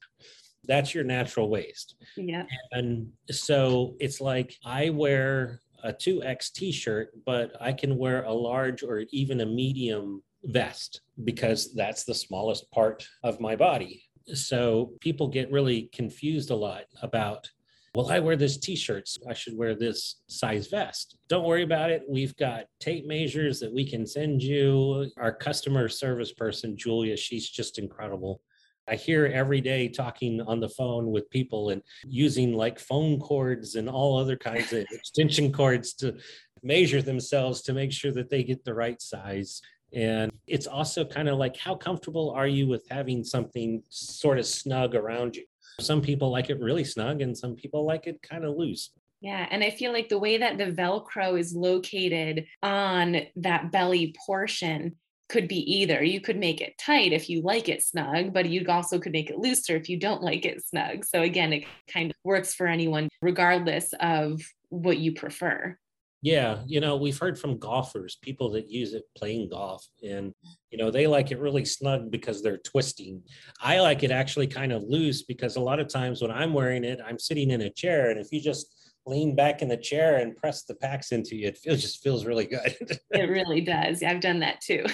that's 0.67 0.93
your 0.93 1.03
natural 1.03 1.49
waist. 1.49 1.95
Yeah. 2.15 2.43
And 2.71 3.11
so 3.31 3.95
it's 3.99 4.21
like 4.21 4.55
I 4.65 4.89
wear 4.89 5.61
a 5.83 5.93
2X 5.93 6.51
t 6.51 6.71
shirt, 6.71 7.11
but 7.25 7.51
I 7.59 7.71
can 7.71 7.97
wear 7.97 8.23
a 8.23 8.33
large 8.33 8.83
or 8.83 9.05
even 9.11 9.41
a 9.41 9.45
medium 9.45 10.21
vest 10.43 11.01
because 11.23 11.73
that's 11.73 12.03
the 12.03 12.13
smallest 12.13 12.69
part 12.71 13.07
of 13.23 13.39
my 13.39 13.55
body. 13.55 14.03
So 14.33 14.93
people 14.99 15.27
get 15.27 15.51
really 15.51 15.89
confused 15.93 16.51
a 16.51 16.55
lot 16.55 16.83
about 17.01 17.49
well, 17.97 18.11
I 18.11 18.19
wear 18.19 18.35
this 18.35 18.57
t 18.57 18.75
shirt, 18.75 19.07
so 19.07 19.21
I 19.27 19.33
should 19.33 19.57
wear 19.57 19.73
this 19.73 20.17
size 20.27 20.67
vest. 20.67 21.17
Don't 21.29 21.45
worry 21.45 21.63
about 21.63 21.89
it. 21.89 22.03
We've 22.07 22.35
got 22.35 22.65
tape 22.79 23.07
measures 23.07 23.59
that 23.59 23.73
we 23.73 23.89
can 23.89 24.05
send 24.05 24.43
you. 24.43 25.09
Our 25.17 25.33
customer 25.33 25.89
service 25.89 26.31
person, 26.31 26.77
Julia, 26.77 27.17
she's 27.17 27.49
just 27.49 27.79
incredible. 27.79 28.39
I 28.87 28.97
hear 28.97 29.25
every 29.25 29.61
day 29.61 29.89
talking 29.89 30.41
on 30.41 30.59
the 30.59 30.69
phone 30.69 31.09
with 31.09 31.27
people 31.31 31.71
and 31.71 31.81
using 32.05 32.53
like 32.53 32.77
phone 32.77 33.19
cords 33.19 33.73
and 33.73 33.89
all 33.89 34.19
other 34.19 34.37
kinds 34.37 34.71
of 34.73 34.85
extension 34.91 35.51
cords 35.51 35.95
to 35.95 36.17
measure 36.61 37.01
themselves 37.01 37.63
to 37.63 37.73
make 37.73 37.91
sure 37.91 38.11
that 38.11 38.29
they 38.29 38.43
get 38.43 38.63
the 38.63 38.75
right 38.75 39.01
size. 39.01 39.59
And 39.91 40.31
it's 40.45 40.67
also 40.67 41.03
kind 41.03 41.29
of 41.29 41.39
like, 41.39 41.57
how 41.57 41.73
comfortable 41.73 42.29
are 42.29 42.45
you 42.45 42.67
with 42.67 42.85
having 42.91 43.23
something 43.23 43.81
sort 43.89 44.37
of 44.37 44.45
snug 44.45 44.93
around 44.93 45.35
you? 45.35 45.45
Some 45.79 46.01
people 46.01 46.31
like 46.31 46.49
it 46.49 46.59
really 46.59 46.83
snug 46.83 47.21
and 47.21 47.37
some 47.37 47.55
people 47.55 47.85
like 47.85 48.07
it 48.07 48.21
kind 48.21 48.43
of 48.43 48.55
loose. 48.55 48.91
Yeah. 49.21 49.47
And 49.49 49.63
I 49.63 49.69
feel 49.69 49.91
like 49.91 50.09
the 50.09 50.19
way 50.19 50.37
that 50.37 50.57
the 50.57 50.71
Velcro 50.71 51.39
is 51.39 51.55
located 51.55 52.45
on 52.61 53.17
that 53.37 53.71
belly 53.71 54.15
portion 54.25 54.95
could 55.29 55.47
be 55.47 55.59
either. 55.79 56.03
You 56.03 56.21
could 56.21 56.37
make 56.37 56.61
it 56.61 56.77
tight 56.77 57.13
if 57.13 57.29
you 57.29 57.41
like 57.41 57.67
it 57.67 57.83
snug, 57.83 58.33
but 58.33 58.47
you 58.47 58.65
also 58.69 58.99
could 58.99 59.11
make 59.11 59.29
it 59.29 59.37
looser 59.37 59.75
if 59.75 59.89
you 59.89 59.99
don't 59.99 60.23
like 60.23 60.45
it 60.45 60.63
snug. 60.65 61.03
So 61.03 61.21
again, 61.21 61.53
it 61.53 61.65
kind 61.91 62.11
of 62.11 62.15
works 62.23 62.53
for 62.53 62.67
anyone, 62.67 63.09
regardless 63.21 63.93
of 63.99 64.41
what 64.69 64.97
you 64.97 65.13
prefer. 65.13 65.77
Yeah, 66.21 66.63
you 66.65 66.79
know, 66.79 66.97
we've 66.97 67.17
heard 67.17 67.37
from 67.37 67.59
golfers, 67.59 68.17
people 68.21 68.49
that 68.51 68.69
use 68.69 68.93
it 68.93 69.03
playing 69.15 69.49
golf, 69.49 69.85
and 70.03 70.33
you 70.71 70.77
know, 70.77 70.89
they 70.89 71.05
like 71.05 71.31
it 71.31 71.39
really 71.39 71.63
snug 71.63 72.09
because 72.09 72.41
they're 72.41 72.57
twisting. 72.57 73.21
I 73.61 73.79
like 73.79 74.03
it 74.03 74.11
actually 74.11 74.47
kind 74.47 74.71
of 74.71 74.83
loose 74.83 75.23
because 75.23 75.55
a 75.55 75.61
lot 75.61 75.79
of 75.79 75.87
times 75.87 76.21
when 76.21 76.31
I'm 76.31 76.53
wearing 76.53 76.83
it, 76.83 76.99
I'm 77.05 77.19
sitting 77.19 77.51
in 77.51 77.61
a 77.61 77.69
chair, 77.69 78.09
and 78.09 78.19
if 78.19 78.31
you 78.31 78.41
just 78.41 78.73
lean 79.05 79.35
back 79.35 79.61
in 79.61 79.69
the 79.69 79.77
chair 79.77 80.17
and 80.17 80.35
press 80.35 80.63
the 80.63 80.75
packs 80.75 81.11
into 81.11 81.35
you, 81.35 81.47
it 81.47 81.57
feels 81.57 81.81
just 81.81 82.01
feels 82.03 82.25
really 82.25 82.45
good. 82.45 82.75
it 83.11 83.29
really 83.29 83.61
does. 83.61 84.03
I've 84.03 84.19
done 84.19 84.39
that 84.39 84.59
too. 84.61 84.85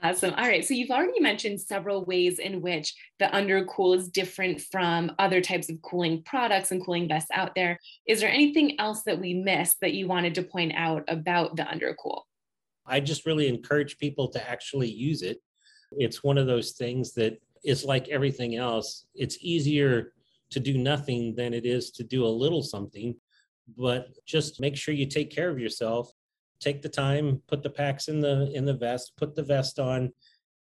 Awesome. 0.04 0.34
All 0.34 0.46
right. 0.46 0.62
So 0.62 0.74
you've 0.74 0.90
already 0.90 1.18
mentioned 1.18 1.58
several 1.58 2.04
ways 2.04 2.38
in 2.38 2.60
which 2.60 2.94
the 3.18 3.24
undercool 3.24 3.96
is 3.96 4.10
different 4.10 4.60
from 4.60 5.10
other 5.18 5.40
types 5.40 5.70
of 5.70 5.80
cooling 5.80 6.22
products 6.24 6.72
and 6.72 6.84
cooling 6.84 7.08
vests 7.08 7.30
out 7.32 7.54
there. 7.54 7.80
Is 8.06 8.20
there 8.20 8.28
anything 8.28 8.78
else 8.78 9.02
that 9.04 9.18
we 9.18 9.32
missed 9.32 9.78
that 9.80 9.94
you 9.94 10.06
wanted 10.06 10.34
to 10.34 10.42
point 10.42 10.74
out 10.76 11.04
about 11.08 11.56
the 11.56 11.62
undercool? 11.62 12.20
I 12.84 13.00
just 13.00 13.24
really 13.24 13.48
encourage 13.48 13.96
people 13.96 14.28
to 14.28 14.50
actually 14.50 14.90
use 14.90 15.22
it. 15.22 15.40
It's 15.92 16.22
one 16.22 16.36
of 16.36 16.46
those 16.46 16.72
things 16.72 17.14
that 17.14 17.40
is 17.64 17.82
like 17.82 18.08
everything 18.08 18.56
else. 18.56 19.06
It's 19.14 19.38
easier 19.40 20.12
to 20.50 20.60
do 20.60 20.76
nothing 20.76 21.34
than 21.34 21.54
it 21.54 21.64
is 21.64 21.90
to 21.92 22.04
do 22.04 22.26
a 22.26 22.28
little 22.28 22.62
something, 22.62 23.16
but 23.78 24.08
just 24.26 24.60
make 24.60 24.76
sure 24.76 24.92
you 24.92 25.06
take 25.06 25.30
care 25.30 25.48
of 25.48 25.58
yourself 25.58 26.12
take 26.64 26.82
the 26.82 26.88
time, 26.88 27.42
put 27.46 27.62
the 27.62 27.70
packs 27.70 28.08
in 28.08 28.20
the 28.20 28.50
in 28.54 28.64
the 28.64 28.74
vest, 28.74 29.12
put 29.16 29.34
the 29.34 29.42
vest 29.42 29.78
on, 29.78 30.12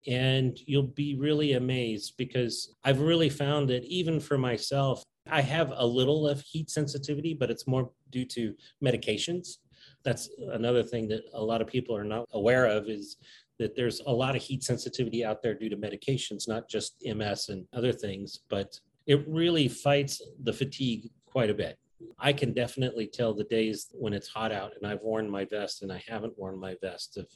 and 0.07 0.57
you'll 0.65 0.83
be 0.83 1.15
really 1.15 1.53
amazed 1.53 2.13
because 2.17 2.75
I've 2.83 2.99
really 2.99 3.29
found 3.29 3.69
that 3.69 3.85
even 3.85 4.19
for 4.19 4.37
myself, 4.37 5.03
I 5.29 5.41
have 5.41 5.71
a 5.75 5.85
little 5.85 6.27
of 6.27 6.41
heat 6.41 6.69
sensitivity, 6.69 7.33
but 7.33 7.49
it's 7.49 7.67
more 7.67 7.91
due 8.11 8.25
to 8.25 8.53
medications. 8.83 9.57
That's 10.03 10.29
another 10.51 10.83
thing 10.83 11.07
that 11.07 11.23
a 11.33 11.43
lot 11.43 11.61
of 11.61 11.67
people 11.67 11.95
are 11.95 12.03
not 12.03 12.27
aware 12.33 12.65
of 12.65 12.89
is 12.89 13.17
that 13.59 13.75
there's 13.75 14.01
a 14.01 14.11
lot 14.11 14.35
of 14.35 14.41
heat 14.41 14.63
sensitivity 14.63 15.23
out 15.23 15.41
there 15.41 15.53
due 15.53 15.69
to 15.69 15.77
medications, 15.77 16.47
not 16.47 16.69
just 16.69 17.01
MS 17.05 17.49
and 17.49 17.65
other 17.73 17.93
things, 17.93 18.39
but 18.49 18.77
it 19.07 19.25
really 19.27 19.67
fights 19.67 20.21
the 20.43 20.51
fatigue 20.53 21.09
quite 21.25 21.49
a 21.49 21.53
bit. 21.53 21.77
I 22.19 22.33
can 22.33 22.53
definitely 22.53 23.07
tell 23.07 23.33
the 23.33 23.43
days 23.45 23.87
when 23.91 24.13
it's 24.13 24.27
hot 24.27 24.51
out 24.51 24.73
and 24.75 24.89
I've 24.89 25.01
worn 25.01 25.29
my 25.29 25.45
vest 25.45 25.81
and 25.81 25.91
I 25.91 26.03
haven't 26.07 26.37
worn 26.37 26.59
my 26.59 26.75
vest 26.81 27.17
of 27.17 27.27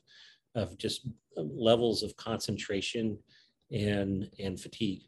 of 0.56 0.78
just 0.78 1.08
um, 1.38 1.52
levels 1.54 2.04
of 2.04 2.16
concentration 2.16 3.18
and 3.72 4.30
and 4.40 4.60
fatigue. 4.60 5.04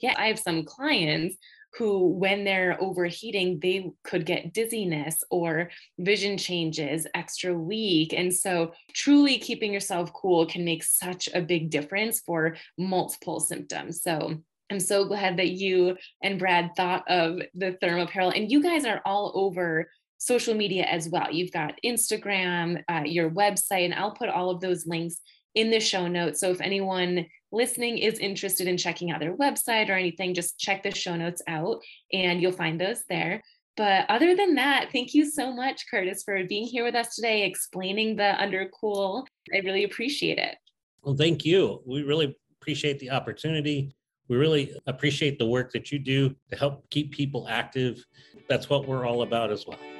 Yeah, 0.00 0.14
I 0.16 0.28
have 0.28 0.38
some 0.38 0.64
clients 0.64 1.36
who 1.74 2.08
when 2.08 2.44
they're 2.44 2.76
overheating 2.80 3.60
they 3.60 3.90
could 4.02 4.26
get 4.26 4.52
dizziness 4.52 5.22
or 5.30 5.70
vision 5.98 6.36
changes 6.36 7.06
extra 7.14 7.54
weak 7.54 8.12
and 8.12 8.34
so 8.34 8.72
truly 8.92 9.38
keeping 9.38 9.72
yourself 9.72 10.12
cool 10.12 10.46
can 10.46 10.64
make 10.64 10.82
such 10.82 11.28
a 11.32 11.40
big 11.40 11.70
difference 11.70 12.20
for 12.20 12.56
multiple 12.76 13.38
symptoms 13.38 14.02
so 14.02 14.36
I'm 14.70 14.80
so 14.80 15.04
glad 15.04 15.36
that 15.38 15.50
you 15.50 15.96
and 16.22 16.38
Brad 16.38 16.70
thought 16.76 17.02
of 17.08 17.40
the 17.54 17.76
ThermApparel, 17.82 18.36
and 18.36 18.50
you 18.50 18.62
guys 18.62 18.84
are 18.84 19.00
all 19.04 19.32
over 19.34 19.90
social 20.18 20.54
media 20.54 20.84
as 20.84 21.08
well. 21.08 21.26
You've 21.32 21.52
got 21.52 21.78
Instagram, 21.84 22.82
uh, 22.88 23.02
your 23.04 23.30
website, 23.30 23.86
and 23.86 23.94
I'll 23.94 24.14
put 24.14 24.28
all 24.28 24.50
of 24.50 24.60
those 24.60 24.86
links 24.86 25.16
in 25.54 25.70
the 25.70 25.80
show 25.80 26.06
notes. 26.06 26.40
So 26.40 26.50
if 26.50 26.60
anyone 26.60 27.26
listening 27.50 27.98
is 27.98 28.18
interested 28.18 28.68
in 28.68 28.76
checking 28.76 29.10
out 29.10 29.18
their 29.18 29.36
website 29.36 29.88
or 29.88 29.94
anything, 29.94 30.34
just 30.34 30.58
check 30.58 30.82
the 30.82 30.94
show 30.94 31.16
notes 31.16 31.42
out 31.48 31.80
and 32.12 32.40
you'll 32.40 32.52
find 32.52 32.80
those 32.80 33.02
there. 33.08 33.42
But 33.76 34.04
other 34.08 34.36
than 34.36 34.54
that, 34.56 34.90
thank 34.92 35.14
you 35.14 35.28
so 35.28 35.52
much, 35.52 35.84
Kurtis, 35.92 36.22
for 36.24 36.44
being 36.44 36.66
here 36.66 36.84
with 36.84 36.94
us 36.94 37.16
today, 37.16 37.44
explaining 37.44 38.14
the 38.14 38.34
undercool. 38.38 39.24
I 39.52 39.58
really 39.58 39.84
appreciate 39.84 40.38
it. 40.38 40.56
Well, 41.02 41.16
thank 41.16 41.44
you. 41.44 41.82
We 41.86 42.02
really 42.02 42.36
appreciate 42.60 42.98
the 42.98 43.10
opportunity. 43.10 43.96
We 44.30 44.36
really 44.36 44.72
appreciate 44.86 45.40
the 45.40 45.46
work 45.46 45.72
that 45.72 45.90
you 45.90 45.98
do 45.98 46.36
to 46.50 46.56
help 46.56 46.88
keep 46.90 47.10
people 47.10 47.48
active. 47.50 48.06
That's 48.48 48.70
what 48.70 48.86
we're 48.86 49.04
all 49.04 49.22
about 49.22 49.50
as 49.50 49.66
well. 49.66 49.99